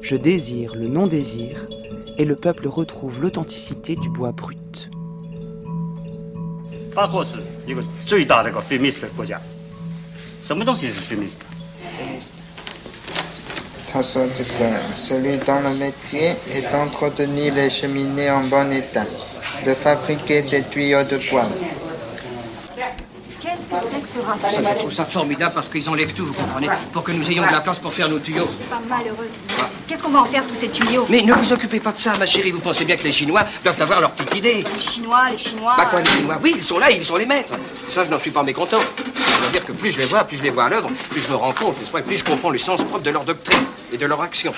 [0.00, 1.66] Je désire le non-désir
[2.18, 4.90] et le peuple retrouve l'authenticité du bois brut.
[6.94, 9.40] 法国是一个最大的一个 feminist 的国家。
[10.40, 11.38] 什么东西是 feminist？
[13.92, 19.04] 他说：“这个 celui dont le métier est d'entretenir les cheminées en bon état,
[19.64, 21.46] de fabriquer des tuyaux de bois,
[23.80, 27.44] Ça, je trouve ça formidable parce qu'ils enlèvent tout, vous comprenez, pour que nous ayons
[27.46, 28.48] de la place pour faire nos tuyaux.
[28.70, 29.28] Pas malheureux.
[29.88, 31.06] Qu'est-ce qu'on va en faire tous ces tuyaux?
[31.08, 32.52] Mais ne vous occupez pas de ça, ma chérie.
[32.52, 34.64] Vous pensez bien que les Chinois doivent avoir leur petite idée.
[34.74, 35.74] Les Chinois, les Chinois.
[35.76, 36.38] Bah quoi, les Chinois?
[36.42, 37.54] Oui, ils sont là, ils sont les maîtres.
[37.88, 38.78] Ça, je n'en suis pas mécontent.
[38.78, 41.20] Ça veut dire que plus je les vois, plus je les vois à l'œuvre, plus
[41.20, 43.24] je me rends compte, n'est-ce pas, et plus je comprends le sens propre de leur
[43.24, 44.54] doctrine et de leur action.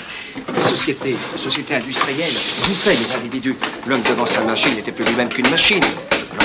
[0.54, 2.34] La société, la société industrielle,
[2.66, 3.56] bouffaient les individus.
[3.86, 5.82] L'homme devant sa machine n'était plus lui-même qu'une machine.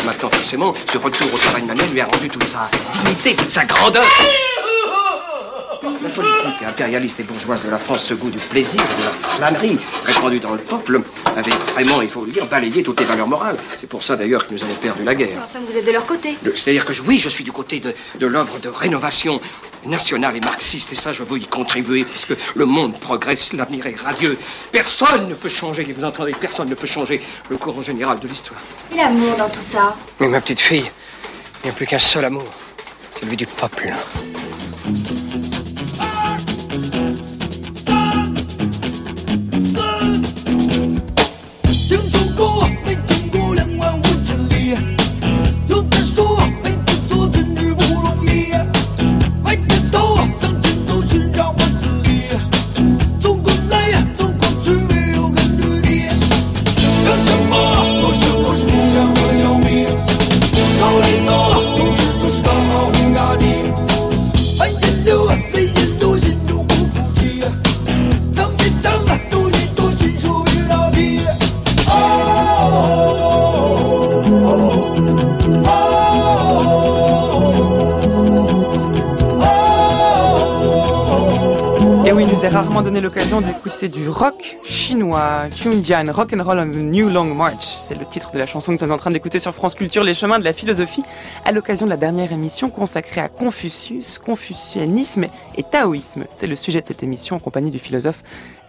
[0.06, 4.04] Maintenant, forcément, ce retour au travail manuel lui a rendu toute sa dignité, sa grandeur.
[5.84, 9.80] La politique impérialiste et bourgeoise de la France, ce goût du plaisir, de la flânerie,
[10.06, 11.02] répandu dans le peuple,
[11.36, 13.58] avait vraiment, il faut le dire, balayé toutes les valeurs morales.
[13.78, 15.40] C'est pour ça d'ailleurs que nous avons perdu la guerre.
[15.44, 16.38] En somme, vous êtes de leur côté.
[16.44, 19.42] C'est-à-dire que je- oui, je suis du côté de, de l'œuvre de rénovation
[19.86, 24.00] nationale et marxiste, et ça, je veux y contribuer, puisque le monde progresse, l'avenir est
[24.00, 24.38] radieux.
[24.72, 28.60] Personne ne peut changer, vous entendez, personne ne peut changer le courant général de l'histoire.
[28.94, 29.96] Et l'amour dans tout ça?
[30.20, 30.92] Mais ma petite fille,
[31.64, 32.46] il n'y a plus qu'un seul amour,
[33.20, 33.92] celui du peuple.
[85.64, 87.64] Rock and Roll on the New Long March.
[87.78, 90.04] C'est le titre de la chanson que nous sommes en train d'écouter sur France Culture,
[90.04, 91.04] Les chemins de la philosophie,
[91.46, 96.26] à l'occasion de la dernière émission consacrée à Confucius, confucianisme et taoïsme.
[96.32, 98.24] C'est le sujet de cette émission en compagnie du philosophe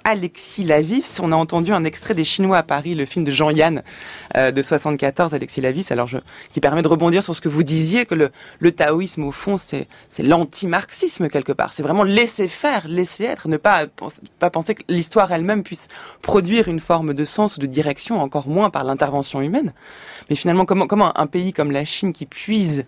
[0.05, 1.21] Alexis Lavis.
[1.23, 3.83] On a entendu un extrait des Chinois à Paris, le film de Jean-Yann
[4.37, 6.19] euh, de 74, Alexis Lavis, alors je,
[6.51, 9.59] qui permet de rebondir sur ce que vous disiez, que le, le taoïsme, au fond,
[9.59, 9.89] c'est
[10.19, 11.73] l'anti-marxisme quelque part.
[11.73, 13.87] C'est vraiment laisser faire, laisser être, ne pas,
[14.39, 15.89] pas penser que l'histoire elle-même puisse
[16.21, 19.73] produire une forme de sens ou de direction, encore moins par l'intervention humaine.
[20.31, 22.85] Mais finalement, comment, comment un pays comme la Chine qui puise,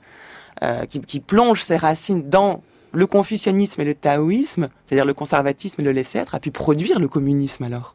[0.62, 2.62] euh, qui, qui plonge ses racines dans
[2.94, 7.08] le confucianisme et le taoïsme, c'est-à-dire le conservatisme et le laisser-être, a pu produire le
[7.08, 7.94] communisme alors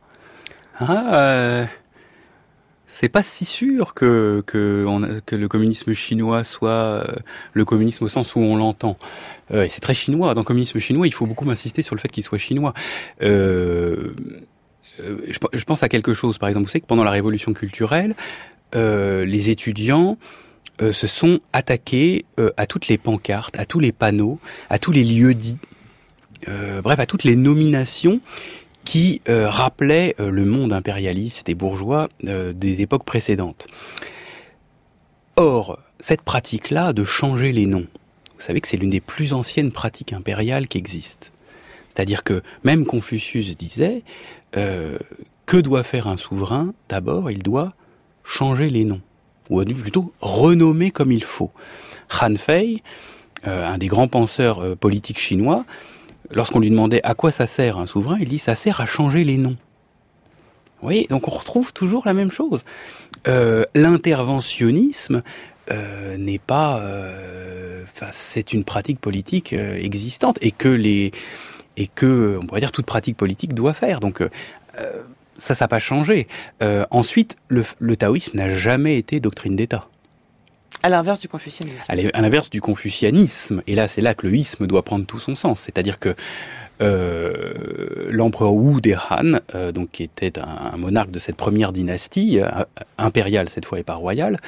[0.80, 1.66] Ah, euh,
[2.88, 4.86] c'est pas si sûr que, que,
[5.36, 7.06] le communisme chinois soit euh,
[7.54, 8.98] le communisme au sens où on l'entend.
[9.52, 10.34] Euh, c'est très chinois.
[10.34, 12.74] Dans le communisme chinois, il faut beaucoup insister sur le fait qu'il soit chinois.
[13.22, 14.12] Je,
[15.54, 18.16] je, pense à quelque chose, par exemple, vous savez que pendant la révolution culturelle,
[18.74, 20.18] les étudiants
[20.82, 24.40] euh, se sont attaqués euh, à toutes les pancartes, à tous les panneaux,
[24.70, 25.60] à tous les lieux dits,
[26.48, 28.22] euh, bref, à toutes les nominations
[28.86, 33.68] qui rappelaient le monde impérialiste et bourgeois des époques précédentes.
[35.36, 37.86] Or, cette pratique-là de changer les noms,
[38.36, 41.28] vous savez que c'est l'une des plus anciennes pratiques impériales qui existent.
[41.90, 44.02] C'est-à-dire que même Confucius disait
[44.54, 46.74] que doit faire un souverain?
[46.88, 47.74] D'abord, il doit
[48.24, 49.02] changer les noms
[49.50, 51.52] ou plutôt renommer comme il faut.
[52.22, 52.82] Han Fei,
[53.48, 55.66] euh, un des grands penseurs euh, politiques chinois,
[56.32, 59.24] lorsqu'on lui demandait à quoi ça sert un souverain, il dit ça sert à changer
[59.24, 59.58] les noms.
[60.82, 62.64] Vous voyez, donc on retrouve toujours la même chose.
[63.28, 65.24] Euh, L'interventionnisme
[66.18, 66.82] n'est pas,
[68.10, 71.12] c'est une pratique politique existante et que les
[71.78, 74.00] et que on pourrait dire toute pratique politique doit faire.
[74.00, 74.24] Donc
[75.40, 76.28] ça, ça n'a pas changé.
[76.62, 79.88] Euh, ensuite, le, le taoïsme n'a jamais été doctrine d'État.
[80.82, 81.84] À l'inverse du confucianisme.
[81.88, 83.62] À l'inverse du confucianisme.
[83.68, 85.60] Et là, c'est là que le isme doit prendre tout son sens.
[85.60, 86.16] C'est-à-dire que
[86.82, 91.74] euh, l'empereur Wu des Han, euh, donc qui était un, un, monarque de cette première
[91.74, 92.48] dynastie, euh,
[92.98, 94.40] impériale cette fois et pas royale,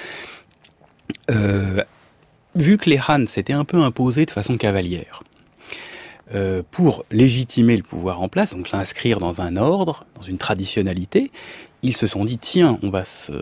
[2.56, 5.24] vu que les Han s'étaient un peu imposés de façon cavalière,
[6.34, 11.32] euh, pour légitimer le pouvoir en place, donc l'inscrire dans un ordre, dans une traditionnalité,
[11.84, 13.34] ils se sont dit tiens, on va se,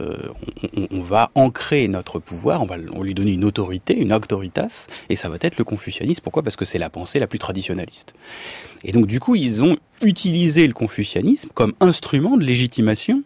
[0.92, 5.30] on, va ancrer notre pouvoir, on va lui donner une autorité, une autoritas, et ça
[5.30, 6.22] va être le confucianisme.
[6.24, 6.42] Pourquoi?
[6.44, 8.14] Parce que c'est la pensée la plus traditionnaliste.
[8.84, 13.24] Et donc du coup, ils ont utilisé le confucianisme comme instrument de légitimation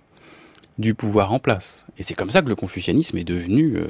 [0.77, 1.85] du pouvoir en place.
[1.97, 3.85] Et c'est comme ça que le confucianisme est devenu, euh,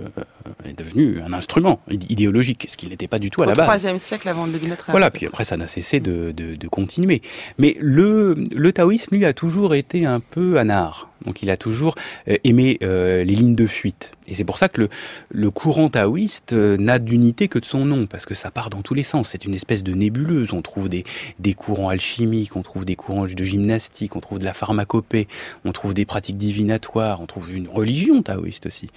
[0.66, 3.66] est devenu un instrument idéologique, ce qu'il n'était pas du tout à Au la base.
[3.66, 6.68] Au troisième siècle avant de notre Voilà, puis après ça n'a cessé de, de, de,
[6.68, 7.22] continuer.
[7.58, 11.10] Mais le, le taoïsme, lui, a toujours été un peu anard.
[11.26, 11.96] Donc il a toujours
[12.28, 14.12] euh, aimé euh, les lignes de fuite.
[14.28, 14.90] Et c'est pour ça que le,
[15.30, 18.82] le courant taoïste euh, n'a d'unité que de son nom, parce que ça part dans
[18.82, 19.30] tous les sens.
[19.30, 20.54] C'est une espèce de nébuleuse.
[20.54, 21.04] On trouve des,
[21.40, 25.28] des courants alchimiques, on trouve des courants de gymnastique, on trouve de la pharmacopée,
[25.66, 28.90] on trouve des pratiques divinatoires, on trouve une religion taoïste aussi.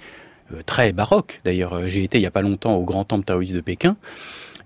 [0.53, 1.41] Euh, très baroque.
[1.43, 3.97] D'ailleurs, j'ai été il n'y a pas longtemps au grand temple taoïste de Pékin.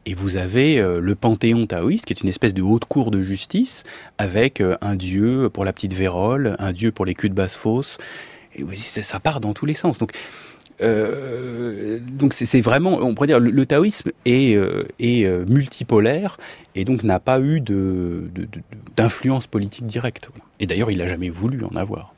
[0.06, 3.22] Et vous avez euh, le panthéon taoïste, qui est une espèce de haute cour de
[3.22, 3.84] justice,
[4.18, 7.56] avec euh, un dieu pour la petite vérole, un dieu pour les culs de basse
[7.56, 7.98] fosse.
[8.56, 10.00] Et ça part dans tous les sens.
[10.00, 10.14] Donc,
[10.82, 14.58] euh, donc c'est vraiment, on pourrait dire, le, le taoïsme est,
[15.00, 16.38] est multipolaire
[16.74, 17.62] et donc n'a pas eu
[18.98, 20.30] d'influence politique directe.
[20.60, 22.14] Et d'ailleurs, il n'a jamais voulu en avoir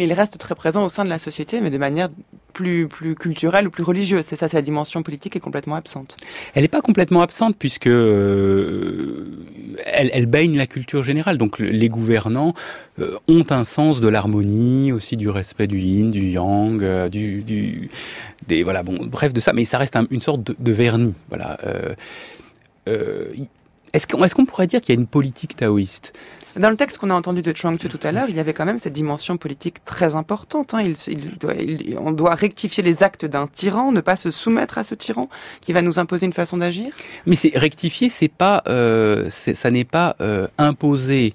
[0.00, 2.08] mais il reste très présent au sein de la société, mais de manière
[2.54, 4.24] plus, plus culturelle ou plus religieuse.
[4.26, 6.16] C'est ça, c'est la dimension politique est complètement absente.
[6.54, 9.26] Elle n'est pas complètement absente puisque euh,
[9.84, 11.36] elle, baigne la culture générale.
[11.36, 12.54] Donc les gouvernants
[12.98, 17.90] euh, ont un sens de l'harmonie, aussi du respect du yin, du yang, euh, du,
[18.64, 19.52] voilà bon, bref de ça.
[19.52, 21.12] Mais ça reste un, une sorte de, vernis.
[21.28, 21.58] Voilà.
[22.86, 26.14] est-ce qu'on est qu'on pourrait dire qu'il y a une politique taoïste?
[26.60, 28.52] Dans le texte qu'on a entendu de Chuang Tzu tout à l'heure, il y avait
[28.52, 30.74] quand même cette dimension politique très importante.
[30.74, 30.92] Hein.
[31.98, 35.28] On doit rectifier les actes d'un tyran, ne pas se soumettre à ce tyran
[35.60, 36.94] qui va nous imposer une façon d'agir?
[37.26, 41.34] Mais c'est rectifier, c'est pas, euh, ça n'est pas euh, imposer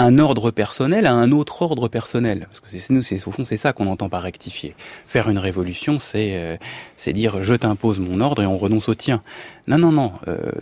[0.00, 2.46] un ordre personnel à un autre ordre personnel.
[2.46, 4.76] Parce que nous, au fond, c'est ça qu'on entend par rectifier.
[5.08, 6.56] Faire une révolution, c'est euh,
[6.96, 9.22] c'est dire je t'impose mon ordre et on renonce au tien.
[9.66, 10.12] Non, non, non.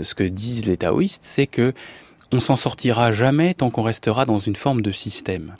[0.00, 1.74] Ce que disent les taoïstes, c'est que
[2.32, 5.56] on s'en sortira jamais tant qu'on restera dans une forme de système.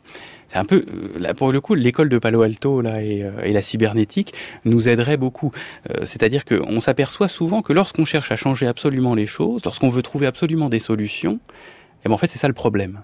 [0.49, 0.85] C'est un peu,
[1.19, 4.33] là, pour le coup, l'école de Palo Alto là, et, et, la cybernétique
[4.65, 5.51] nous aiderait beaucoup.
[5.91, 10.03] Euh, C'est-à-dire qu'on s'aperçoit souvent que lorsqu'on cherche à changer absolument les choses, lorsqu'on veut
[10.03, 11.41] trouver absolument des solutions,
[12.09, 13.03] ben en fait, c'est ça le problème.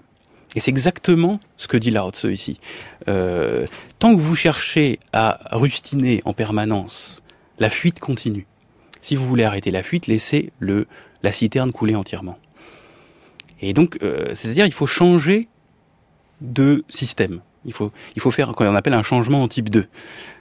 [0.55, 2.59] Et c'est exactement ce que dit Lao Tzu ici.
[3.07, 3.65] Euh,
[3.99, 7.23] tant que vous cherchez à rustiner en permanence,
[7.59, 8.45] la fuite continue.
[9.01, 10.87] Si vous voulez arrêter la fuite, laissez le,
[11.23, 12.37] la citerne couler entièrement.
[13.63, 15.47] Et donc, euh, c'est-à-dire, il faut changer
[16.41, 17.39] de système.
[17.65, 19.87] Il faut, il faut faire ce qu'on appelle un changement en type 2.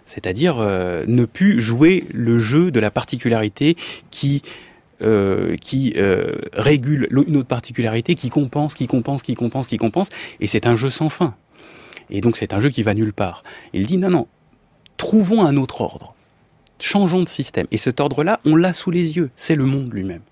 [0.07, 3.77] C'est-à-dire euh, ne plus jouer le jeu de la particularité
[4.11, 4.43] qui
[5.03, 5.95] euh, qui
[6.53, 10.77] régule une autre particularité, qui compense, qui compense, qui compense, qui compense, et c'est un
[10.77, 11.35] jeu sans fin.
[12.11, 13.43] Et donc c'est un jeu qui va nulle part.
[13.73, 14.29] Il dit non, non,
[14.97, 16.15] trouvons un autre ordre,
[16.79, 17.67] changeons de système.
[17.73, 20.23] Et cet ordre-là, on l'a sous les yeux, c'est le monde lui-même.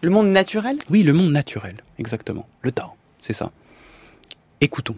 [0.00, 2.46] Le monde naturel Oui, le monde naturel, exactement.
[2.62, 3.50] Le Tao, c'est ça.
[4.60, 4.96] Écoutons.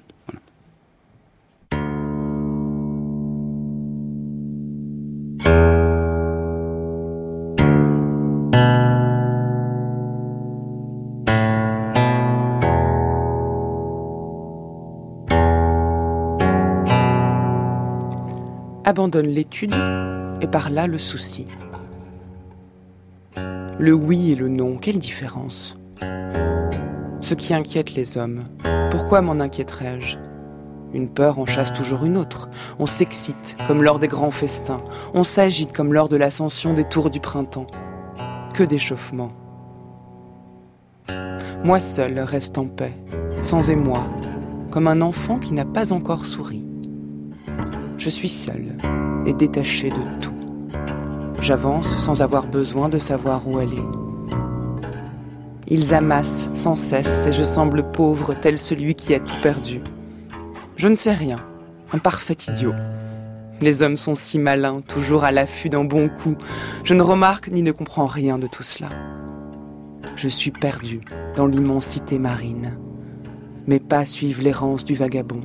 [18.90, 19.74] abandonne l'étude
[20.40, 21.46] et par là le souci.
[23.80, 25.74] Le oui et le non, quelle différence?
[27.22, 28.44] Ce qui inquiète les hommes,
[28.90, 30.18] pourquoi m'en inquiéterais-je?
[30.92, 32.50] Une peur en chasse toujours une autre.
[32.78, 34.82] On s'excite comme lors des grands festins.
[35.14, 37.68] On s'agite comme lors de l'ascension des tours du printemps.
[38.52, 39.32] Que d'échauffement.
[41.64, 42.92] Moi seul reste en paix,
[43.40, 44.04] sans émoi,
[44.70, 46.66] comme un enfant qui n'a pas encore souri.
[47.96, 48.76] Je suis seul
[49.24, 50.29] et détaché de tout.
[51.50, 53.82] J'avance sans avoir besoin de savoir où aller.
[55.66, 59.80] Ils amassent sans cesse et je semble pauvre tel celui qui a tout perdu.
[60.76, 61.38] Je ne sais rien,
[61.92, 62.74] un parfait idiot.
[63.60, 66.36] Les hommes sont si malins, toujours à l'affût d'un bon coup.
[66.84, 68.90] Je ne remarque ni ne comprends rien de tout cela.
[70.14, 71.00] Je suis perdu
[71.34, 72.78] dans l'immensité marine.
[73.66, 75.40] Mes pas suivent l'errance du vagabond.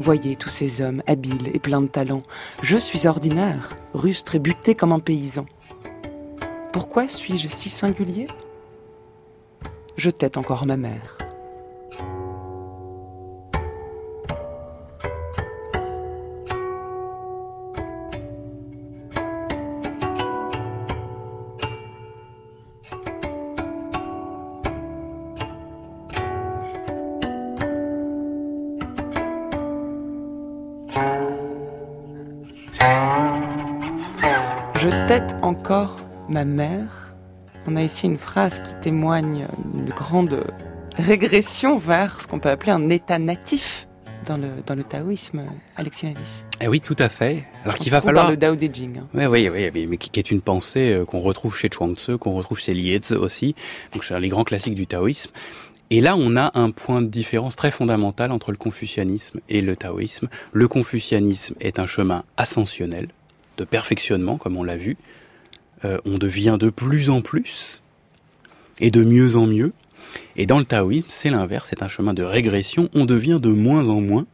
[0.00, 2.22] Voyez tous ces hommes habiles et pleins de talent.
[2.62, 5.44] Je suis ordinaire, rustre et buté comme un paysan.
[6.72, 8.26] Pourquoi suis-je si singulier?
[9.96, 11.18] Je tête encore ma mère.
[35.70, 35.96] Encore
[36.28, 37.14] ma mère.
[37.68, 40.44] On a ici une phrase qui témoigne d'une grande
[40.96, 43.86] régression vers ce qu'on peut appeler un état natif
[44.26, 45.44] dans le, dans le taoïsme,
[45.76, 46.44] Alexis Navis.
[46.60, 47.44] Eh oui, tout à fait.
[47.62, 48.24] Alors qu'il va falloir.
[48.24, 48.98] Dans le Dao De Jing.
[48.98, 49.06] Hein.
[49.14, 52.32] Oui, oui, oui, mais qui, est une pensée euh, qu'on retrouve chez Chuang Tzu, qu'on
[52.32, 53.54] retrouve chez Lietz aussi,
[53.92, 55.30] donc chez les grands classiques du taoïsme.
[55.90, 59.76] Et là, on a un point de différence très fondamental entre le confucianisme et le
[59.76, 60.28] taoïsme.
[60.52, 63.06] Le confucianisme est un chemin ascensionnel,
[63.56, 64.96] de perfectionnement, comme on l'a vu,
[65.84, 67.82] euh, on devient de plus en plus
[68.80, 69.72] et de mieux en mieux.
[70.36, 73.88] Et dans le taoïsme, c'est l'inverse, c'est un chemin de régression, on devient de moins
[73.88, 74.26] en moins,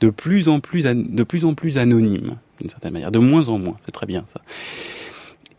[0.00, 3.58] de plus en plus, de plus, en plus anonyme, d'une certaine manière, de moins en
[3.58, 4.40] moins, c'est très bien ça.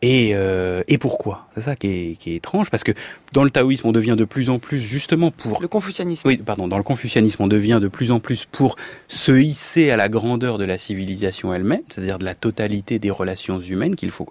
[0.02, 1.48] Et, euh, et pourquoi?
[1.56, 2.92] C'est ça qui est, qui est, étrange, parce que
[3.32, 5.62] dans le taoïsme, on devient de plus en plus justement pour...
[5.62, 6.28] Le confucianisme.
[6.28, 8.76] Oui, pardon, dans le confucianisme, on devient de plus en plus pour
[9.08, 13.62] se hisser à la grandeur de la civilisation elle-même, c'est-à-dire de la totalité des relations
[13.62, 14.28] humaines qu'il faut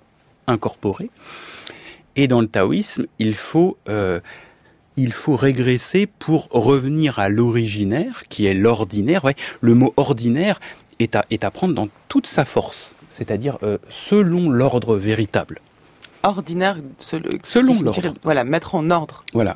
[0.46, 1.10] incorporé.
[2.16, 4.20] Et dans le taoïsme, il faut, euh,
[4.96, 9.24] il faut régresser pour revenir à l'originaire, qui est l'ordinaire.
[9.24, 10.60] Ouais, le mot ordinaire
[10.98, 15.60] est à, est à prendre dans toute sa force, c'est-à-dire euh, selon l'ordre véritable.
[16.22, 18.14] Ordinaire, selon l'ordre.
[18.22, 19.24] Voilà, mettre en ordre.
[19.32, 19.54] Voilà.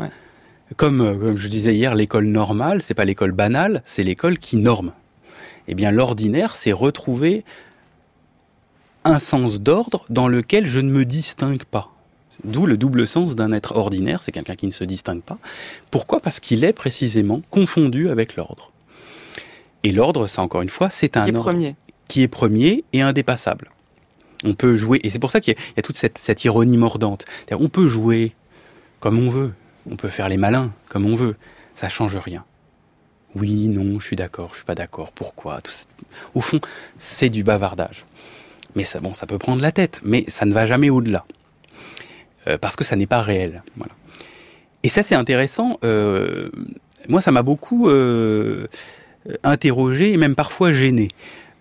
[0.77, 4.57] Comme, euh, comme je disais hier, l'école normale, c'est pas l'école banale, c'est l'école qui
[4.57, 4.92] norme.
[5.68, 7.44] Eh bien, l'ordinaire, c'est retrouver
[9.07, 11.92] un sens d'ordre dans lequel je ne me distingue pas.
[12.45, 15.38] D'où le double sens d'un être ordinaire, c'est quelqu'un qui ne se distingue pas.
[15.90, 16.21] Pourquoi?
[16.21, 18.73] Parce qu'il est précisément confondu avec l'ordre.
[19.85, 21.77] Et l'ordre, ça encore une fois, c'est un qui est ordre premier?
[22.09, 23.71] qui est premier et indépassable.
[24.45, 27.25] On peut jouer, et c'est pour ça qu'il y, a toute cette, ironie mordante.
[27.53, 28.35] On peut jouer
[29.00, 29.52] comme on veut,
[29.90, 31.37] on peut faire les malins comme on veut,
[31.75, 32.44] ça change rien.
[33.35, 35.61] Oui, non, je suis d'accord, je suis pas d'accord, pourquoi?
[36.35, 36.61] Au fond,
[36.96, 38.06] c'est du bavardage.
[38.77, 41.24] Mais ça, bon, ça peut prendre la tête, mais ça ne va jamais au-delà.
[42.46, 43.62] Euh, parce que ça n'est pas réel.
[43.77, 43.92] Voilà.
[44.85, 45.81] Et ça, c'est intéressant.
[45.83, 46.50] Euh,
[47.08, 48.68] moi, ça m'a beaucoup euh,
[49.42, 51.08] interrogé et même parfois gêné.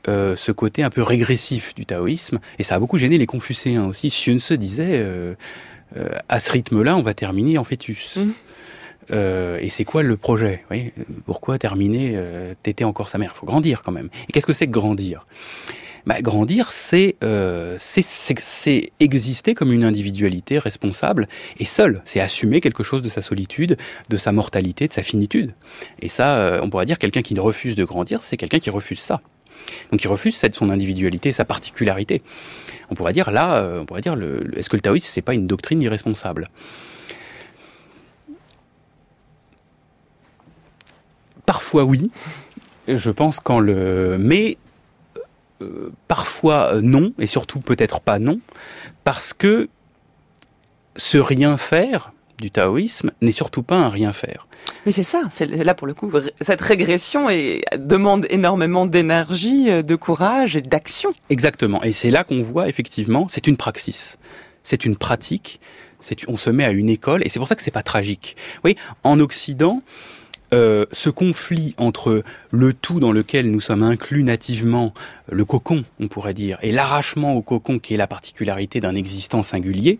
[0.06, 4.10] ce côté un peu régressif du taoïsme, et ça a beaucoup gêné les confucéens aussi.
[4.10, 5.02] Xun se disait,
[5.98, 8.20] euh, à ce rythme-là, on va terminer en fœtus.
[9.12, 10.64] Euh, et c'est quoi le projet
[11.26, 12.20] Pourquoi terminer
[12.62, 13.32] T'étais encore sa mère?
[13.34, 14.10] Il faut grandir quand même.
[14.28, 15.26] Et qu'est-ce que c'est que grandir?
[16.06, 21.28] Bah, Grandir, c'est euh, c'est- exister comme une individualité responsable
[21.58, 22.02] et seule.
[22.06, 23.78] C'est assumer quelque chose de sa solitude,
[24.10, 25.54] de sa mortalité, de sa finitude.
[26.02, 29.00] Et ça, euh, on pourrait dire quelqu'un qui refuse de grandir, c'est quelqu'un qui refuse
[29.00, 29.22] ça.
[29.92, 32.22] Donc il refuse cette, son individualité, sa particularité.
[32.92, 34.16] On pourrait dire là, euh, on pourrait dire,
[34.56, 36.50] est-ce que le taoïsme c'est pas une doctrine irresponsable?
[41.46, 42.12] Parfois oui,
[42.88, 44.58] je pense quand le, mais
[45.62, 48.40] euh, parfois euh, non et surtout peut-être pas non
[49.04, 49.70] parce que
[50.96, 54.48] ce rien faire du taoïsme n'est surtout pas un rien faire.
[54.86, 59.82] Mais c'est ça, c'est là pour le coup, cette régression est- demande énormément d'énergie, euh,
[59.82, 61.14] de courage et d'action.
[61.30, 61.82] Exactement.
[61.84, 64.18] Et c'est là qu'on voit effectivement, c'est une praxis,
[64.64, 65.60] c'est une pratique.
[66.28, 68.36] On se met à une école, et c'est pour ça que c'est pas tragique.
[68.64, 69.82] Oui, en Occident,
[70.56, 74.94] euh, ce conflit entre le tout dans lequel nous sommes inclus nativement,
[75.32, 79.44] le cocon, on pourrait dire, et l'arrachement au cocon qui est la particularité d'un existant
[79.44, 80.00] singulier,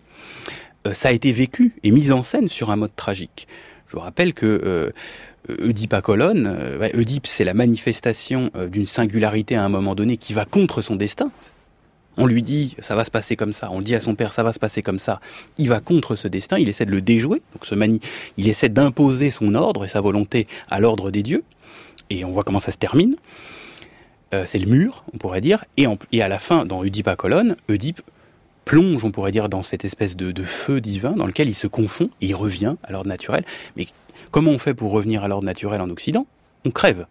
[0.86, 3.46] euh, ça a été vécu et mis en scène sur un mode tragique.
[3.88, 4.90] Je vous rappelle que euh,
[5.48, 10.32] Oedipe à Colonne, euh, Oedipe c'est la manifestation d'une singularité à un moment donné qui
[10.32, 11.30] va contre son destin.
[12.18, 14.42] On lui dit ça va se passer comme ça, on dit à son père ça
[14.42, 15.20] va se passer comme ça.
[15.58, 18.00] Il va contre ce destin, il essaie de le déjouer, donc ce mani,
[18.36, 21.44] il essaie d'imposer son ordre et sa volonté à l'ordre des dieux.
[22.10, 23.16] Et on voit comment ça se termine.
[24.34, 25.64] Euh, c'est le mur, on pourrait dire.
[25.76, 25.86] Et,
[26.22, 28.02] à la fin, dans Oedipe à Colonne, Oedipe
[28.64, 32.10] plonge, on pourrait dire, dans cette espèce de, feu divin dans lequel il se confond
[32.20, 33.44] et il revient à l'ordre naturel.
[33.76, 33.86] Mais
[34.30, 36.26] comment on fait pour revenir à l'ordre naturel en Occident?
[36.64, 37.06] On crève.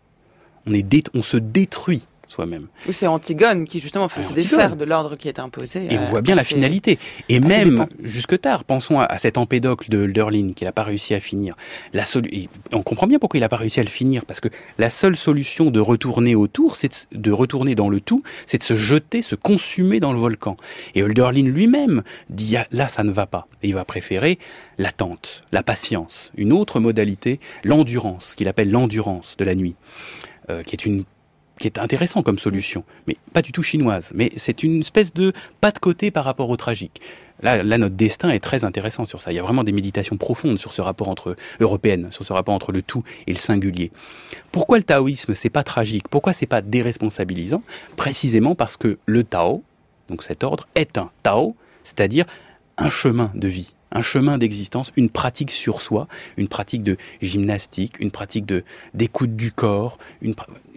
[0.68, 2.68] On se détruit soi-même.
[2.88, 4.44] Ou c'est Antigone qui justement fait se Antigone.
[4.44, 5.86] défaire de l'ordre qui est imposé.
[5.92, 6.98] Et on euh, voit bien la finalité.
[7.30, 11.14] Et même jusque tard, pensons à, à cet empédocle de Hölderlin qu'il n'a pas réussi
[11.14, 11.56] à finir.
[11.94, 14.40] La solu- et on comprend bien pourquoi il n'a pas réussi à le finir, parce
[14.40, 18.58] que la seule solution de retourner autour, c'est de, de retourner dans le tout, c'est
[18.58, 20.58] de se jeter, se consumer dans le volcan.
[20.96, 23.48] Et Hölderlin lui-même dit Ah, là, ça ne va pas.
[23.64, 24.40] Et il va préférer
[24.78, 29.76] l'attente, la patience, une autre modalité, l'endurance, qu'il appelle l'endurance de la nuit,
[30.50, 31.04] euh, qui est une
[31.60, 34.12] qui est intéressant comme solution, mais pas du tout chinoise.
[34.14, 37.02] Mais c'est une espèce de pas de côté par rapport au tragique.
[37.42, 39.32] Là, notre destin est très intéressant sur ça.
[39.32, 42.54] Il y a vraiment des méditations profondes sur ce rapport entre européenne, sur ce rapport
[42.54, 43.92] entre le tout et le singulier.
[44.54, 46.08] Pourquoi le taoïsme c'est pas tragique?
[46.08, 47.62] Pourquoi c'est pas déresponsabilisant?
[47.98, 49.64] Précisément parce que le Tao,
[50.10, 52.26] donc cet ordre, est un Tao, c'est-à-dire
[52.78, 58.00] un chemin de vie, un chemin d'existence, une pratique sur soi, une pratique de gymnastique,
[58.00, 58.46] une pratique
[58.94, 60.36] d'écoute du corps, une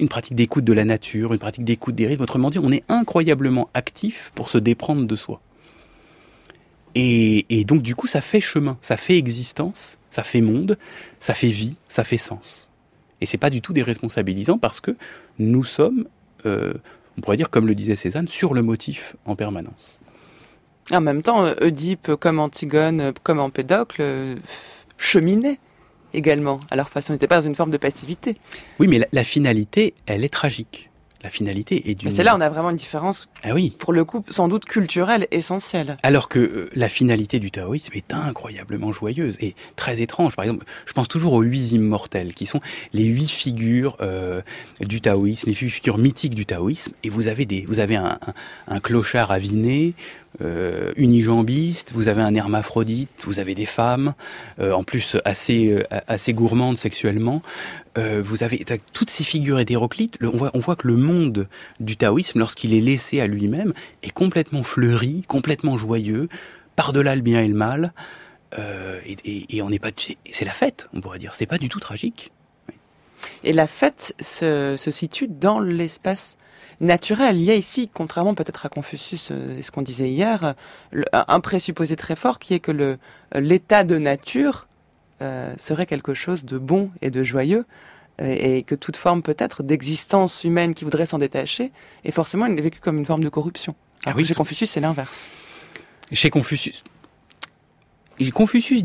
[0.09, 2.23] pratique d'écoute de la nature, une pratique d'écoute des rythmes.
[2.23, 5.41] Autrement dit, on est incroyablement actif pour se déprendre de soi.
[6.95, 10.79] Et, et donc du coup, ça fait chemin, ça fait existence, ça fait monde,
[11.19, 12.71] ça fait vie, ça fait sens.
[13.21, 14.97] Et c'est pas du tout déresponsabilisant parce que
[15.41, 16.07] nous sommes,
[16.47, 16.73] euh,
[17.17, 20.01] on pourrait dire, comme le disait Cézanne, sur le motif en permanence.
[20.91, 24.37] En même temps, euh, Oedipe, comme Antigone, euh, comme Empédocle, euh,
[24.97, 25.59] cheminaient
[26.15, 27.13] également à leur façon.
[27.13, 28.37] Ils n'étaient pas dans une forme de passivité.
[28.79, 30.87] Oui, mais la, la finalité, elle est tragique.
[31.25, 32.05] La finalité est.
[32.05, 33.75] Mais c'est là on a vraiment une différence, Ah oui.
[33.77, 35.97] pour le coup, sans doute culturelle, essentielle.
[36.05, 40.37] Alors que euh, la finalité du taoïsme est incroyablement joyeuse et très étrange.
[40.37, 42.61] Par exemple, je pense toujours aux huit immortels, qui sont
[42.93, 44.43] les huit figures euh,
[44.81, 46.93] du taoïsme, les huit figures mythiques du taoïsme.
[47.03, 48.17] Et vous avez des, vous avez un,
[48.69, 49.95] un, un clochard aviné,
[50.41, 54.15] euh, unijambiste, vous avez un hermaphrodite, vous avez des femmes,
[54.61, 57.43] euh, en plus assez euh, assez gourmandes sexuellement.
[57.97, 60.19] Euh, vous avez toutes ces figures hétéroclites.
[60.23, 61.49] On voit on voit que le monde
[61.81, 63.73] du taoïsme, lorsqu'il est laissé à lui-même,
[64.03, 66.29] est complètement fleuri, complètement joyeux,
[66.77, 67.93] par-delà le bien et le mal.
[68.59, 69.91] Euh, et, et- et on n'est pas,
[70.31, 71.35] c'est la fête, on pourrait dire.
[71.35, 72.33] C'est pas du tout tragique.
[73.45, 76.39] Et la fête se, se situe dans l'espace
[76.81, 77.37] naturel.
[77.37, 80.55] Il y a ici, contrairement peut-être à Confucius euh, et ce qu'on disait hier,
[81.13, 82.97] un présupposé très fort qui est que
[83.35, 84.69] l'état de nature
[85.21, 87.67] euh, serait quelque chose de bon et de joyeux
[88.21, 91.73] euh, et que toute forme peut-être d'existence humaine qui voudrait s'en détacher
[92.05, 93.75] est forcément vécue comme une forme de corruption.
[94.07, 95.29] Ah oui, chez Confucius, c'est l'inverse.
[96.13, 96.85] Chez Confucius,
[98.33, 98.83] Confucius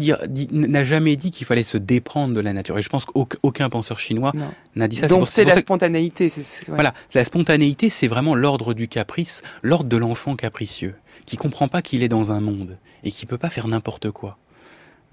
[0.51, 2.77] n'a jamais dit qu'il fallait se déprendre de la nature.
[2.77, 4.31] Et je pense qu'aucun penseur chinois
[4.75, 5.07] n'a dit ça.
[5.07, 6.31] Donc c'est la ça que- spontanéité.
[6.37, 6.43] ouais.
[6.67, 11.81] Voilà, la spontanéité, c'est vraiment l'ordre du caprice, l'ordre de l'enfant capricieux, qui comprend pas
[11.81, 14.37] qu'il est dans un monde et qui peut pas faire n'importe quoi.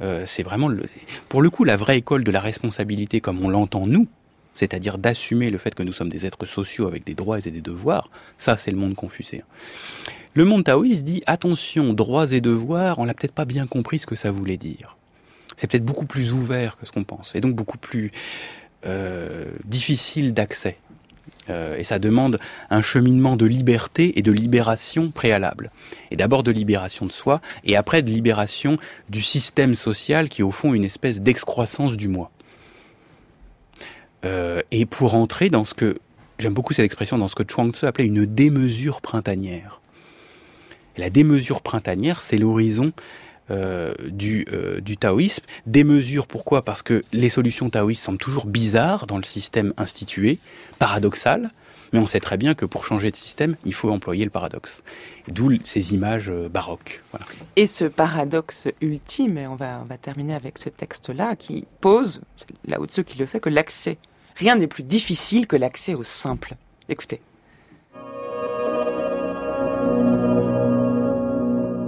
[0.02, 0.84] Euh, c'est vraiment, le,
[1.28, 4.06] pour le coup, la vraie école de la responsabilité, comme on l'entend nous,
[4.54, 7.60] c'est-à-dire d'assumer le fait que nous sommes des êtres sociaux avec des droits et des
[7.60, 9.42] devoirs, ça c'est le monde confucéen.
[10.34, 14.06] Le monde taoïste dit attention, droits et devoirs, on l'a peut-être pas bien compris ce
[14.06, 14.96] que ça voulait dire.
[15.56, 18.12] C'est peut-être beaucoup plus ouvert que ce qu'on pense, et donc beaucoup plus
[18.86, 20.76] euh, difficile d'accès.
[21.48, 22.38] Euh, et ça demande
[22.70, 25.70] un cheminement de liberté et de libération préalable.
[26.10, 28.78] Et d'abord de libération de soi, et après de libération
[29.08, 32.30] du système social qui est au fond une espèce d'excroissance du moi.
[34.24, 35.98] Euh, et pour entrer dans ce que,
[36.38, 39.80] j'aime beaucoup cette expression, dans ce que Chuang Tzu appelait une démesure printanière.
[40.96, 42.92] la démesure printanière, c'est l'horizon
[43.50, 45.44] euh, du, euh, du taoïsme.
[45.66, 46.62] Démesure, pourquoi?
[46.62, 50.38] Parce que les solutions taoïstes semblent toujours bizarres dans le système institué,
[50.78, 51.50] paradoxales,
[51.92, 54.82] mais on sait très bien que pour changer de système, il faut employer le paradoxe.
[55.28, 57.02] D'où ces images baroques.
[57.10, 57.26] Voilà.
[57.56, 62.20] Et ce paradoxe ultime, et on va, on va terminer avec ce texte-là, qui pose,
[62.66, 63.98] là au-dessus qui le fait, que l'accès
[64.40, 66.54] Rien n'est plus difficile que l'accès au simple.
[66.88, 67.20] Écoutez.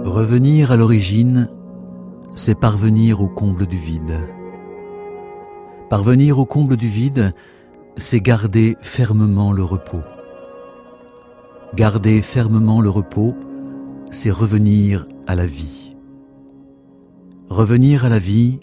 [0.03, 1.49] Revenir à l'origine,
[2.35, 4.19] c'est parvenir au comble du vide.
[5.89, 7.33] Parvenir au comble du vide,
[7.95, 10.01] c'est garder fermement le repos.
[11.75, 13.35] Garder fermement le repos,
[14.09, 15.95] c'est revenir à la vie.
[17.49, 18.59] Revenir à la vie,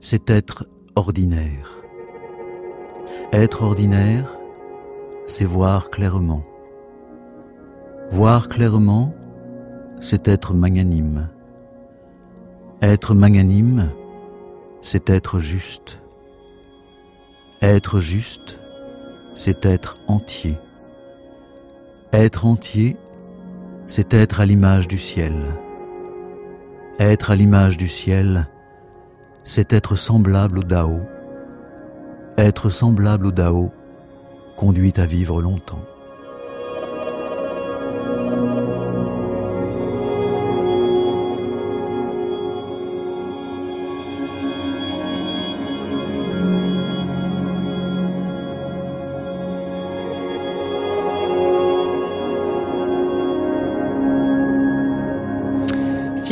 [0.00, 0.66] c'est être
[0.96, 1.78] ordinaire.
[3.32, 4.38] Être ordinaire,
[5.26, 6.44] c'est voir clairement.
[8.10, 9.14] Voir clairement,
[10.00, 11.28] c'est être magnanime.
[12.82, 13.90] Être magnanime,
[14.82, 16.00] c'est être juste.
[17.62, 18.58] Être juste,
[19.34, 20.58] c'est être entier.
[22.12, 22.96] Être entier,
[23.86, 25.34] c'est être à l'image du ciel.
[26.98, 28.48] Être à l'image du ciel,
[29.44, 31.00] c'est être semblable au Dao
[32.38, 33.72] être semblable au Dao
[34.56, 35.82] conduit à vivre longtemps.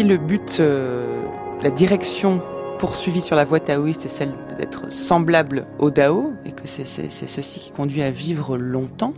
[0.06, 1.22] Le but, euh,
[1.62, 2.42] la direction
[2.78, 7.58] poursuivie sur la voie taoïste est celle d'être semblable au Dao, et que c'est ceci
[7.58, 9.14] qui conduit à vivre longtemps,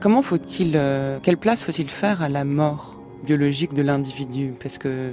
[0.00, 4.54] comment faut-il, euh, quelle place faut-il faire à la mort biologique de l'individu?
[4.60, 5.12] Parce que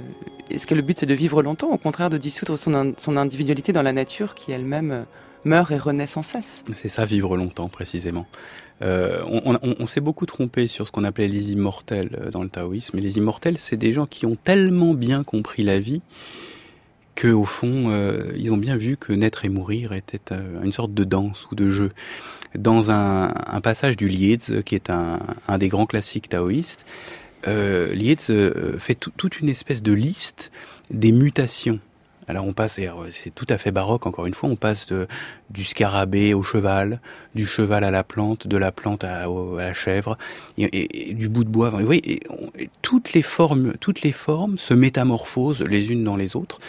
[0.50, 3.72] est-ce que le but c'est de vivre longtemps, au contraire de dissoudre son, son individualité
[3.72, 5.02] dans la nature qui elle-même euh,
[5.48, 8.26] meurt et renaît sans cesse C'est ça, vivre longtemps précisément.
[8.80, 12.96] Euh, on, s'est beaucoup trompé sur ce qu'on appelait les immortels dans le taoïsme.
[12.98, 16.00] Et les immortels, c'est des gens qui ont tellement bien compris la vie
[17.16, 20.72] que au fond, euh, ils ont bien vu que naître et mourir était euh, une
[20.72, 21.90] sorte de danse ou de jeu.
[22.54, 25.18] Dans un, passage du Lietz, qui est un,
[25.58, 26.86] des grands classiques taoïstes,
[27.46, 27.94] euh,
[28.30, 30.50] euh, fait toute une espèce de liste
[30.90, 31.80] des mutations.
[32.28, 32.78] Alors on passe,
[33.10, 34.88] c'est tout à fait baroque encore une fois, on passe
[35.50, 37.00] du scarabée au cheval,
[37.34, 40.18] du cheval à la plante, de la plante à, la chèvre,
[40.58, 41.70] et, du bout de bois.
[41.70, 42.20] Vous voyez,
[42.82, 46.60] toutes les formes, toutes les formes se métamorphosent les unes dans les autres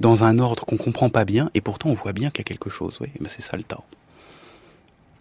[0.00, 2.48] dans un ordre qu'on comprend pas bien, et pourtant on voit bien qu'il y a
[2.48, 2.98] quelque chose.
[3.00, 3.84] Oui, ben c'est ça le Tao.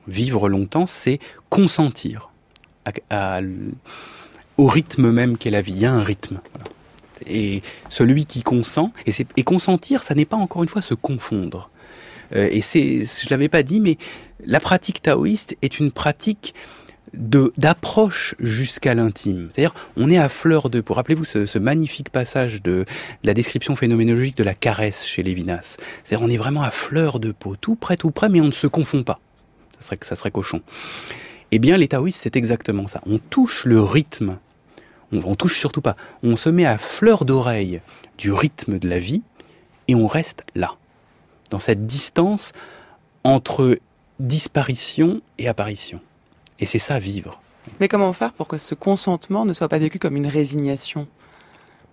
[0.08, 2.32] Vivre longtemps, c'est consentir
[4.58, 5.74] au rythme même qu'est la vie.
[5.74, 6.40] Il y a un rythme.
[7.28, 11.70] Et celui qui consent, et, consentir, ça n'est pas encore une fois se confondre.
[12.36, 13.98] Euh, et c'est, je l'avais pas dit, mais
[14.46, 16.54] la pratique taoïste est une pratique
[17.14, 19.50] d'approche jusqu'à l'intime.
[19.52, 20.94] C'est-à-dire, on est à fleur de peau.
[20.94, 22.86] Rappelez-vous ce, magnifique passage de,
[23.24, 25.78] la description phénoménologique de la caresse chez Lévinas.
[26.04, 28.52] C'est-à-dire, on est vraiment à fleur de peau, tout près, tout près, mais on ne
[28.52, 29.20] se confond pas.
[29.80, 30.62] Ça serait, ça serait cochon.
[31.52, 33.02] Eh bien, les taoïstes, c'est exactement ça.
[33.06, 34.38] On touche le rythme.
[35.12, 35.96] On, on touche surtout pas.
[36.24, 37.82] On se met à fleur d'oreille
[38.18, 39.22] du rythme de la vie
[39.88, 40.76] et on reste là,
[41.50, 42.54] dans cette distance
[43.24, 43.80] entre
[44.20, 46.00] disparition et apparition.
[46.60, 47.42] Et c'est ça vivre.
[47.80, 51.08] Mais comment faire pour que ce consentement ne soit pas vécu comme une résignation?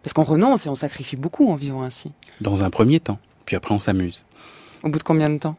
[0.02, 2.12] Parce qu'on renonce et on sacrifie beaucoup en vivant ainsi.
[2.40, 4.24] Dans un premier temps, puis après on s'amuse.
[4.82, 5.56] Au bout de combien de temps?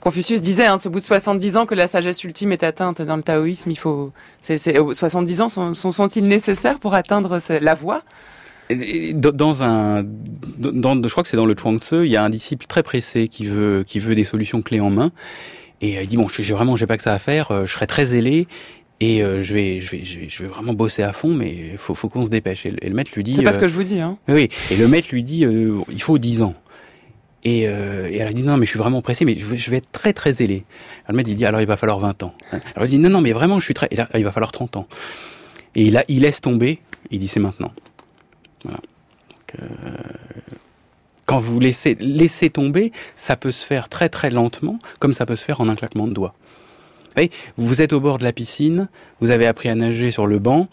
[0.00, 3.02] Confucius disait, hein, c'est au bout de 70 ans que la sagesse ultime est atteinte
[3.02, 3.70] dans le taoïsme.
[3.70, 8.02] Il faut, c'est, 70 ans sont, sont-ils nécessaires pour atteindre la voie?
[8.70, 12.30] Dans un, dans, je crois que c'est dans le Chuang Tzu, il y a un
[12.30, 15.12] disciple très pressé qui veut, qui veut des solutions clés en main.
[15.82, 17.50] Et il dit bon, j'ai vraiment, j'ai pas que ça à faire.
[17.50, 18.48] Euh, je serai très zélé
[19.00, 22.08] et euh, je vais, je vais, je vais, vraiment bosser à fond, mais faut, faut
[22.08, 22.64] qu'on se dépêche.
[22.64, 23.34] Et, le maître lui dit.
[23.36, 24.16] C'est pas ce que je vous dis, hein.
[24.28, 24.48] Oui.
[24.70, 25.44] Et le maître lui dit,
[25.90, 26.54] il faut 10 ans.
[27.44, 29.76] Et, euh, et elle a dit non mais je suis vraiment pressé, mais je vais,
[29.76, 30.64] être très très zélé.
[31.06, 32.34] Elle m'a dit alors il va falloir 20 ans.
[32.50, 34.86] Alors elle dit non non mais vraiment je suis très, il va falloir 30 ans.
[35.74, 36.80] Et il laisse tomber,
[37.10, 37.72] il dit c'est maintenant.
[38.66, 39.66] Euh,
[41.26, 45.36] quand vous laissez, laissez tomber, ça peut se faire très très lentement, comme ça peut
[45.36, 46.34] se faire en un claquement de doigts.
[47.56, 48.88] Vous êtes au bord de la piscine,
[49.20, 50.68] vous avez appris à nager sur le banc,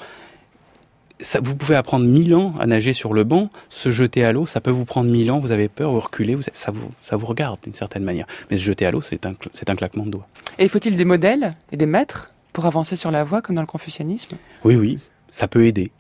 [1.22, 4.46] ça, vous pouvez apprendre mille ans à nager sur le banc, se jeter à l'eau,
[4.46, 7.16] ça peut vous prendre mille ans, vous avez peur, vous reculez, vous, ça, vous, ça
[7.16, 8.26] vous regarde d'une certaine manière.
[8.50, 10.28] Mais se jeter à l'eau, c'est un, c'est un claquement de doigts.
[10.58, 13.68] Et faut-il des modèles et des maîtres pour avancer sur la voie, comme dans le
[13.68, 14.36] confucianisme?
[14.66, 15.00] Oui, oui,
[15.30, 15.92] ça peut aider.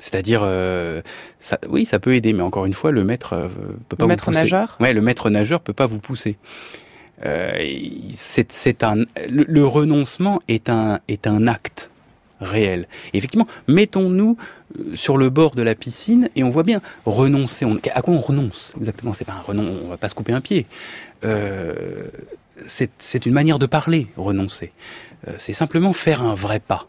[0.00, 1.02] C'est-à-dire, euh,
[1.38, 3.48] ça, oui, ça peut aider, mais encore une fois, le maître euh,
[3.88, 4.38] peut pas Le vous maître pousser.
[4.38, 4.76] nageur?
[4.80, 6.36] Ouais, le maître nageur peut pas vous pousser.
[7.24, 7.52] Euh,
[8.10, 8.96] c'est, c'est un,
[9.28, 11.92] le, le renoncement est un, est un acte
[12.44, 12.88] réel.
[13.12, 14.36] Et effectivement, mettons-nous
[14.78, 17.64] euh, sur le bord de la piscine et on voit bien renoncer.
[17.64, 19.12] On, à quoi on renonce exactement?
[19.12, 20.66] C'est pas un renon, on va pas se couper un pied.
[21.24, 22.04] Euh,
[22.66, 24.72] c'est, une manière de parler, renoncer.
[25.26, 26.88] Euh, c'est simplement faire un vrai pas.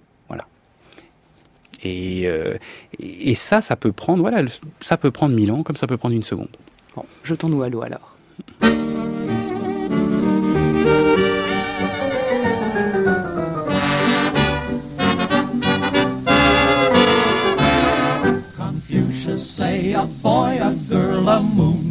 [1.87, 4.41] Et, ça, ça peut prendre, voilà,
[4.81, 6.49] ça peut prendre mille ans, comme ça peut prendre une seconde.
[6.95, 8.15] Bon, jetons-nous à l'eau alors.
[19.95, 21.89] A boy, a girl, a moon.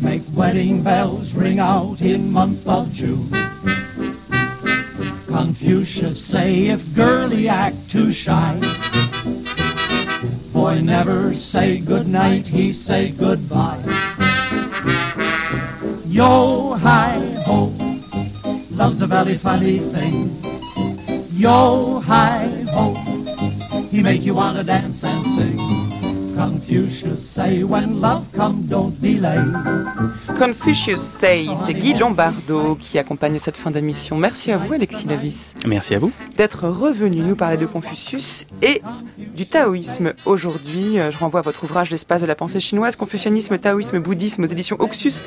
[0.00, 3.28] Make wedding bells ring out in month of June.
[5.26, 8.54] Confucius say if girlie act too shy,
[10.52, 13.82] boy never say good night, he say goodbye.
[16.06, 17.72] Yo hi ho,
[18.70, 20.30] love's a very funny thing.
[21.32, 22.94] Yo hi ho,
[23.90, 25.73] he make you wanna dance and sing.
[26.36, 29.38] Confucius say when love come, don't delay.
[30.38, 34.16] Confucius Say, c'est Guy Lombardo qui accompagne cette fin d'émission.
[34.16, 36.10] Merci à vous, Alexis Davis, Merci à vous.
[36.36, 38.82] d'être revenu nous parler de Confucius et
[39.36, 40.98] du taoïsme aujourd'hui.
[40.98, 44.48] Euh, Je renvoie à votre ouvrage L'espace de la pensée chinoise, Confucianisme, taoïsme, bouddhisme aux
[44.48, 45.22] éditions Oxus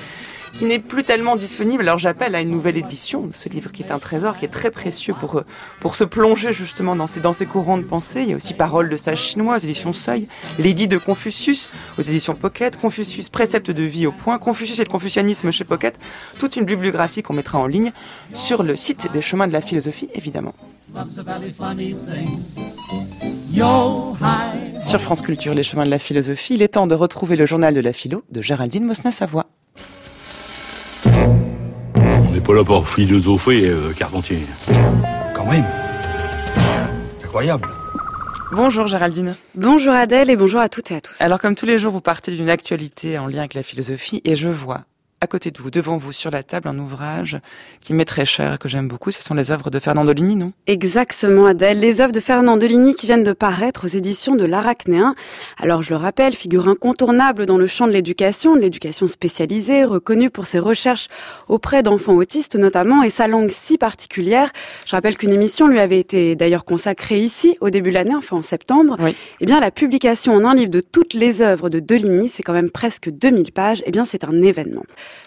[0.54, 1.84] qui n'est plus tellement disponible.
[1.84, 4.50] Alors j'appelle à une nouvelle édition de ce livre qui est un trésor, qui est
[4.50, 5.46] très précieux pour, euh,
[5.80, 8.22] pour se plonger justement dans ces, dans ces courants de pensée.
[8.22, 10.28] Il y a aussi Paroles de sage chinois aux éditions Seuil,
[10.60, 14.90] Lady de Confucius aux éditions Pocket, Confucius, précepte de vie au point, Confucius et le
[14.90, 16.00] confucianisme chez Pocket.
[16.40, 17.92] Toute une bibliographie qu'on mettra en ligne
[18.34, 20.54] sur le site des chemins de la philosophie, évidemment.
[24.82, 27.74] Sur France Culture, les chemins de la philosophie, il est temps de retrouver le journal
[27.74, 29.48] de la philo de Géraldine Mosna-Savoie.
[32.38, 34.38] N'est pas là pour philosopher, euh, Carpentier.
[35.34, 35.66] Quand même.
[37.24, 37.68] Incroyable.
[38.52, 39.36] Bonjour Géraldine.
[39.56, 41.20] Bonjour Adèle et bonjour à toutes et à tous.
[41.20, 44.36] Alors comme tous les jours, vous partez d'une actualité en lien avec la philosophie et
[44.36, 44.84] je vois
[45.20, 47.40] à côté de vous, devant vous, sur la table, un ouvrage
[47.82, 49.10] qui m'est très cher et que j'aime beaucoup.
[49.10, 50.52] Ce sont les œuvres de Fernando Ligny, non?
[50.68, 55.16] Exactement Adèle, les œuvres de Fernand Deligny qui viennent de paraître aux éditions de l'Arachnéen.
[55.58, 60.30] Alors je le rappelle, figure incontournable dans le champ de l'éducation, de l'éducation spécialisée, reconnue
[60.30, 61.08] pour ses recherches
[61.48, 64.52] auprès d'enfants autistes notamment et sa langue si particulière.
[64.86, 68.38] Je rappelle qu'une émission lui avait été d'ailleurs consacrée ici au début de l'année, enfin
[68.38, 68.98] en septembre.
[69.00, 69.16] Oui.
[69.40, 72.54] Eh bien la publication en un livre de toutes les œuvres de Deligny, c'est quand
[72.54, 74.84] même presque 2000 pages, eh bien c'est un événement.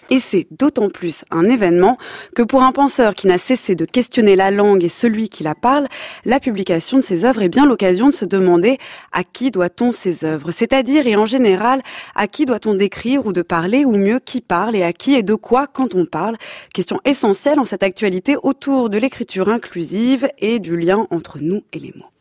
[0.09, 1.97] Et c'est d'autant plus un événement
[2.35, 5.55] que pour un penseur qui n'a cessé de questionner la langue et celui qui la
[5.55, 5.87] parle,
[6.25, 8.77] la publication de ces œuvres est bien l'occasion de se demander
[9.13, 11.81] à qui doit-on ces œuvres, c'est-à-dire et en général
[12.15, 15.23] à qui doit-on décrire ou de parler, ou mieux qui parle et à qui et
[15.23, 16.35] de quoi quand on parle.
[16.73, 21.79] Question essentielle en cette actualité autour de l'écriture inclusive et du lien entre nous et
[21.79, 22.11] les mots.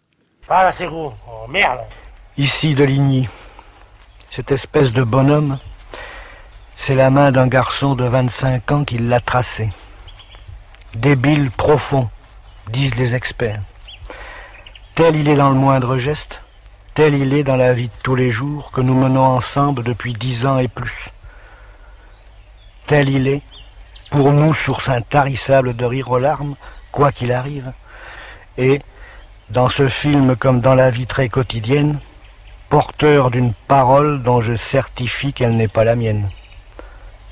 [0.49, 1.81] Ah là c'est gros, oh merde
[2.37, 3.29] Ici de Ligny,
[4.31, 5.59] cette espèce de bonhomme,
[6.83, 9.69] c'est la main d'un garçon de 25 ans qui l'a tracé.
[10.95, 12.09] Débile profond,
[12.73, 13.61] disent les experts.
[14.95, 16.41] Tel il est dans le moindre geste,
[16.95, 20.15] tel il est dans la vie de tous les jours que nous menons ensemble depuis
[20.15, 21.11] dix ans et plus.
[22.87, 23.43] Tel il est,
[24.11, 26.57] pour nous, source intarissable de rire aux larmes,
[26.93, 27.73] quoi qu'il arrive,
[28.57, 28.81] et,
[29.51, 32.01] dans ce film comme dans la vie très quotidienne,
[32.71, 36.31] porteur d'une parole dont je certifie qu'elle n'est pas la mienne.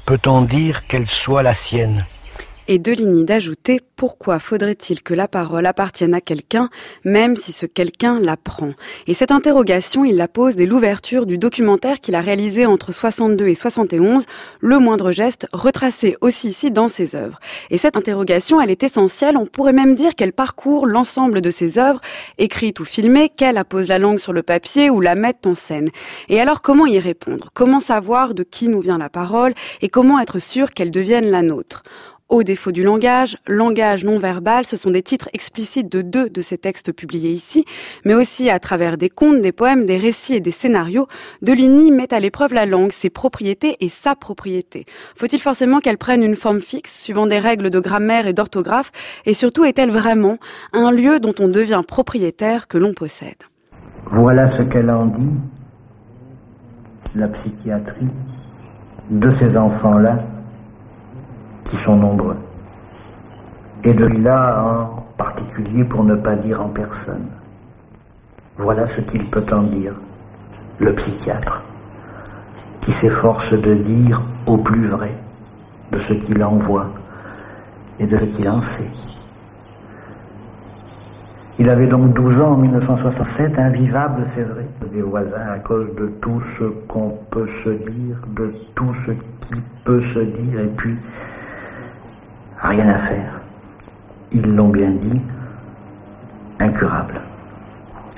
[0.08, 2.06] Peut-on dire qu'elle soit la sienne?
[2.70, 6.68] Et Deligny d'ajouter pourquoi faudrait-il que la parole appartienne à quelqu'un,
[7.02, 8.74] même si ce quelqu'un la prend.
[9.06, 13.48] Et cette interrogation, il la pose dès l'ouverture du documentaire qu'il a réalisé entre 62
[13.48, 14.26] et 71,
[14.60, 17.40] Le moindre geste, retracé aussi ici dans ses œuvres.
[17.70, 21.78] Et cette interrogation, elle est essentielle, on pourrait même dire qu'elle parcourt l'ensemble de ses
[21.78, 22.02] œuvres,
[22.36, 25.88] écrites ou filmées, qu'elle appose la langue sur le papier ou la mette en scène.
[26.28, 27.48] Et alors comment y répondre?
[27.54, 29.54] Comment savoir de qui nous vient la parole?
[29.80, 31.82] Et comment être sûr qu'elle devienne la nôtre?
[32.28, 36.40] Au défaut du langage, langage non verbal, ce sont des titres explicites de deux de
[36.40, 37.64] ces textes publiés ici,
[38.04, 41.08] mais aussi à travers des contes, des poèmes, des récits et des scénarios,
[41.42, 44.84] Deligny met à l'épreuve la langue, ses propriétés et sa propriété.
[45.16, 48.90] Faut-il forcément qu'elle prenne une forme fixe, suivant des règles de grammaire et d'orthographe,
[49.24, 50.38] et surtout est-elle vraiment
[50.72, 53.42] un lieu dont on devient propriétaire que l'on possède?
[54.10, 55.30] Voilà ce qu'elle en dit,
[57.14, 58.08] la psychiatrie,
[59.10, 60.18] de ces enfants-là
[61.68, 62.36] qui sont nombreux.
[63.84, 67.26] Et de là en particulier pour ne pas dire en personne.
[68.56, 69.94] Voilà ce qu'il peut en dire,
[70.78, 71.62] le psychiatre,
[72.80, 75.12] qui s'efforce de dire au plus vrai
[75.92, 76.90] de ce qu'il en voit
[77.98, 78.90] et de ce qu'il en sait.
[81.60, 86.06] Il avait donc 12 ans en 1967, invivable, c'est vrai, des voisins à cause de
[86.20, 90.96] tout ce qu'on peut se dire, de tout ce qui peut se dire, et puis
[92.62, 93.40] rien à faire.
[94.32, 95.20] Ils l'ont bien dit,
[96.60, 97.20] incurable,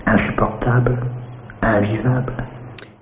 [0.06, 0.96] insupportable,
[1.62, 2.32] invivable.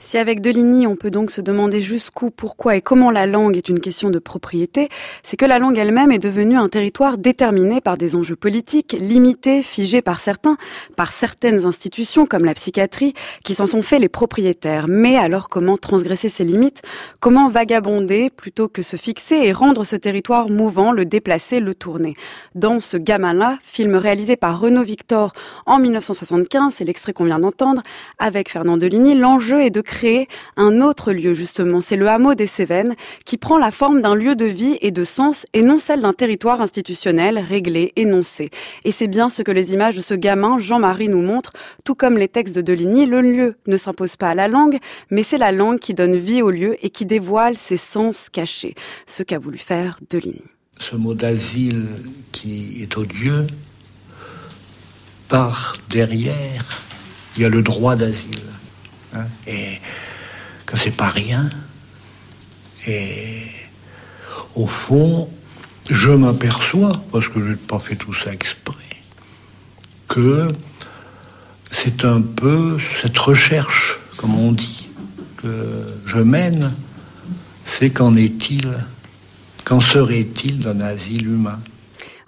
[0.00, 3.68] Si avec Deligny, on peut donc se demander jusqu'où, pourquoi et comment la langue est
[3.68, 4.88] une question de propriété,
[5.24, 9.62] c'est que la langue elle-même est devenue un territoire déterminé par des enjeux politiques, limités,
[9.62, 10.56] figés par certains,
[10.96, 13.12] par certaines institutions comme la psychiatrie,
[13.44, 14.86] qui s'en sont fait les propriétaires.
[14.88, 16.80] Mais alors comment transgresser ces limites?
[17.20, 22.14] Comment vagabonder plutôt que se fixer et rendre ce territoire mouvant, le déplacer, le tourner?
[22.54, 25.32] Dans ce gamin-là, film réalisé par Renaud Victor
[25.66, 27.82] en 1975, c'est l'extrait qu'on vient d'entendre,
[28.18, 31.80] avec Fernand Deligny, l'enjeu est de créer un autre lieu justement.
[31.80, 35.02] C'est le hameau des Cévennes qui prend la forme d'un lieu de vie et de
[35.02, 38.50] sens et non celle d'un territoire institutionnel réglé, énoncé.
[38.84, 42.18] Et c'est bien ce que les images de ce gamin Jean-Marie nous montrent, tout comme
[42.18, 43.06] les textes de Deligny.
[43.06, 44.78] Le lieu ne s'impose pas à la langue,
[45.10, 48.74] mais c'est la langue qui donne vie au lieu et qui dévoile ses sens cachés.
[49.06, 50.44] Ce qu'a voulu faire Deligny.
[50.78, 51.86] Ce mot d'asile
[52.30, 53.46] qui est odieux,
[55.28, 56.82] par derrière,
[57.36, 58.57] il y a le droit d'asile.
[59.14, 59.80] Hein, et
[60.66, 61.48] que c'est pas rien.
[62.86, 63.42] Et
[64.54, 65.30] au fond,
[65.90, 68.74] je m'aperçois, parce que je n'ai pas fait tout ça exprès,
[70.08, 70.54] que
[71.70, 74.88] c'est un peu cette recherche, comme on dit,
[75.38, 76.74] que je mène,
[77.64, 78.72] c'est qu'en est-il,
[79.64, 81.60] qu'en serait-il d'un asile humain?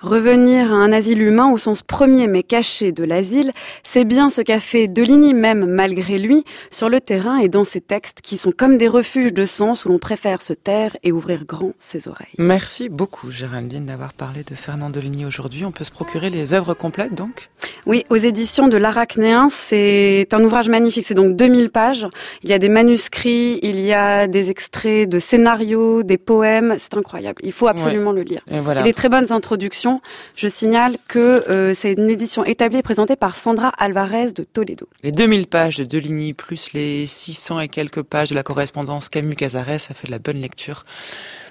[0.03, 4.41] Revenir à un asile humain au sens premier mais caché de l'asile, c'est bien ce
[4.41, 8.51] qu'a fait Deligny même malgré lui sur le terrain et dans ses textes qui sont
[8.51, 12.33] comme des refuges de sens où l'on préfère se taire et ouvrir grand ses oreilles.
[12.39, 15.67] Merci beaucoup Géraldine d'avoir parlé de Fernand Deligny aujourd'hui.
[15.67, 17.51] On peut se procurer les œuvres complètes donc?
[17.87, 22.07] Oui, aux éditions de l'Arachnéen, c'est un ouvrage magnifique, c'est donc 2000 pages.
[22.43, 26.95] Il y a des manuscrits, il y a des extraits de scénarios, des poèmes, c'est
[26.95, 27.41] incroyable.
[27.43, 28.43] Il faut absolument le lire.
[28.51, 28.83] Et voilà.
[28.83, 29.90] Et des très bonnes introductions
[30.37, 34.89] je signale que euh, c'est une édition établie et présentée par Sandra Alvarez de Toledo.
[35.03, 39.79] Les 2000 pages de Deligny plus les 600 et quelques pages de la correspondance Camus-Cazaret,
[39.79, 40.85] ça fait de la bonne lecture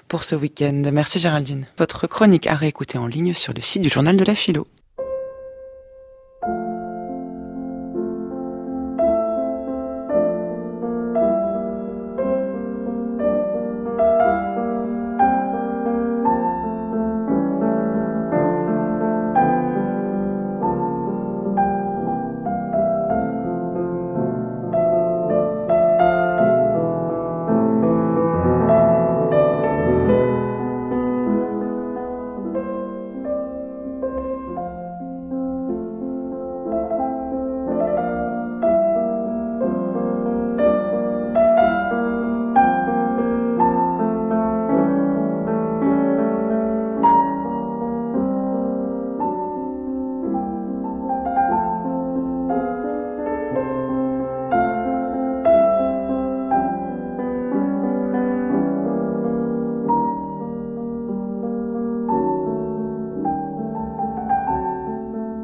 [0.08, 0.82] pour ce week-end.
[0.92, 1.66] Merci Géraldine.
[1.78, 4.66] Votre chronique à réécouter en ligne sur le site du journal de la philo.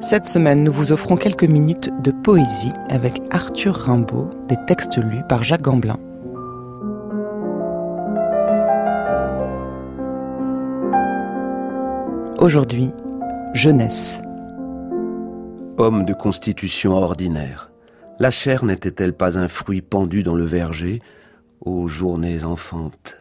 [0.08, 5.24] Cette semaine, nous vous offrons quelques minutes de poésie avec Arthur Rimbaud, des textes lus
[5.28, 5.98] par Jacques Gamblin.
[12.38, 12.92] Aujourd'hui,
[13.52, 14.20] jeunesse.
[15.76, 17.72] Homme de constitution ordinaire,
[18.20, 21.02] la chair n'était-elle pas un fruit pendu dans le verger?
[21.60, 23.16] Ô journées enfantes,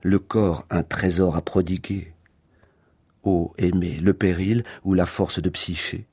[0.00, 2.14] le corps un trésor à prodiguer
[3.24, 6.06] Ô aimer, le péril ou la force de psyché?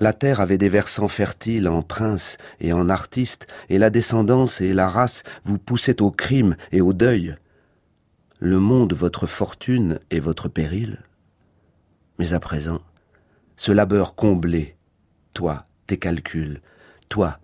[0.00, 4.72] La terre avait des versants fertiles en prince et en artiste, et la descendance et
[4.72, 7.36] la race vous poussaient au crime et au deuil.
[8.38, 11.00] Le monde votre fortune et votre péril.
[12.18, 12.80] Mais à présent,
[13.56, 14.76] ce labeur comblé,
[15.34, 16.62] toi, tes calculs,
[17.10, 17.38] toi,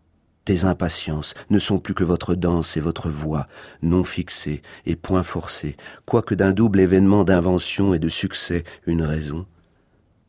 [0.47, 3.49] tes impatiences ne sont plus que votre danse et votre voix,
[3.83, 5.77] non fixées et point forcées,
[6.07, 9.45] quoique d'un double événement d'invention et de succès une raison,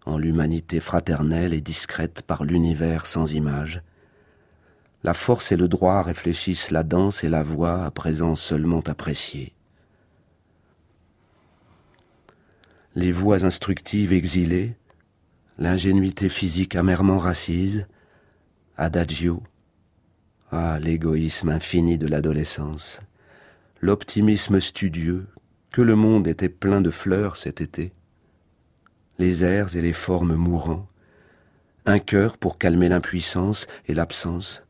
[0.08, 3.82] en l'humanité fraternelle et discrète par l'univers sans image.
[5.03, 9.53] La force et le droit réfléchissent la danse et la voix à présent seulement appréciées.
[12.95, 14.76] Les voix instructives exilées,
[15.58, 17.86] l'ingénuité physique amèrement racise,
[18.78, 19.43] adagio,
[20.51, 23.01] ah l'égoïsme infini de l'adolescence,
[23.82, 25.28] l'optimisme studieux,
[25.72, 27.91] que le monde était plein de fleurs cet été,
[29.20, 30.88] les airs et les formes mourants,
[31.86, 34.63] un cœur pour calmer l'impuissance et l'absence,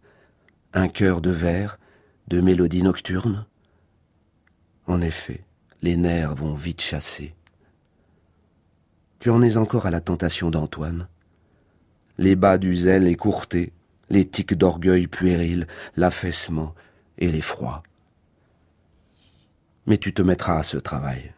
[0.74, 1.80] un cœur de verre,
[2.28, 3.45] de mélodies nocturnes.
[4.86, 5.43] En effet,
[5.82, 7.34] les nerfs vont vite chasser.
[9.20, 11.08] Tu en es encore à la tentation d'Antoine.
[12.18, 13.74] Les bas du zèle écourtés,
[14.10, 16.74] les tics d'orgueil puéril, l'affaissement
[17.18, 17.84] et l'effroi.
[19.88, 21.34] Mais tu te mettras à ce travail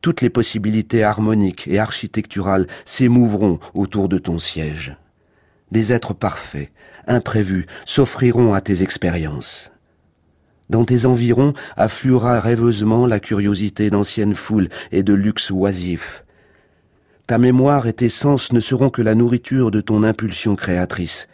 [0.00, 4.96] toutes les possibilités harmoniques et architecturales s'émouvront autour de ton siège.
[5.70, 6.70] Des êtres parfaits,
[7.06, 9.72] imprévus, s'offriront à tes expériences.
[10.68, 16.24] Dans tes environs affluera rêveusement la curiosité d'anciennes foules et de luxe oisifs.
[17.26, 21.28] Ta mémoire et tes sens ne seront que la nourriture de ton impulsion créatrice.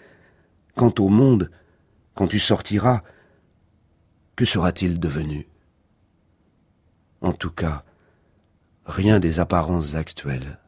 [0.74, 1.50] Quant au monde,
[2.14, 3.02] quand tu sortiras,
[4.36, 5.46] que sera-t-il devenu?
[7.22, 7.82] En tout cas,
[8.86, 10.58] rien des apparences actuelles.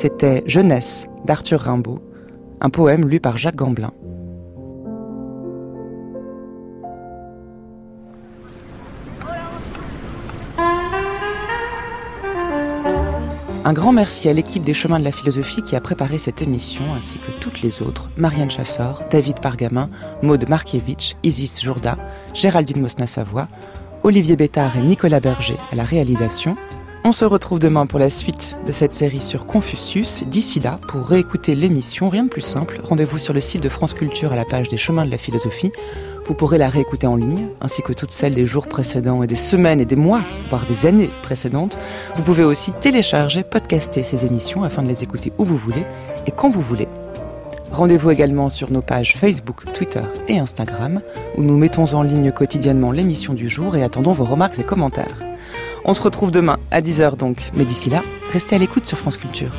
[0.00, 2.00] C'était Jeunesse d'Arthur Rimbaud,
[2.62, 3.92] un poème lu par Jacques Gamblin.
[13.62, 16.94] Un grand merci à l'équipe des Chemins de la Philosophie qui a préparé cette émission,
[16.94, 19.90] ainsi que toutes les autres, Marianne Chassor, David Pargamin,
[20.22, 21.98] Maude Markiewicz, Isis Jourda,
[22.32, 23.48] Géraldine Mosna-Savoie,
[24.02, 26.56] Olivier Bétard et Nicolas Berger à la réalisation,
[27.10, 30.22] on se retrouve demain pour la suite de cette série sur Confucius.
[30.28, 33.94] D'ici là, pour réécouter l'émission, rien de plus simple, rendez-vous sur le site de France
[33.94, 35.72] Culture à la page des chemins de la philosophie.
[36.24, 39.34] Vous pourrez la réécouter en ligne, ainsi que toutes celles des jours précédents et des
[39.34, 41.78] semaines et des mois, voire des années précédentes.
[42.14, 45.84] Vous pouvez aussi télécharger, podcaster ces émissions afin de les écouter où vous voulez
[46.28, 46.86] et quand vous voulez.
[47.72, 51.00] Rendez-vous également sur nos pages Facebook, Twitter et Instagram,
[51.36, 55.29] où nous mettons en ligne quotidiennement l'émission du jour et attendons vos remarques et commentaires.
[55.84, 57.50] On se retrouve demain à 10h donc.
[57.54, 58.02] Mais d'ici là,
[58.32, 59.52] restez à l'écoute sur France Culture.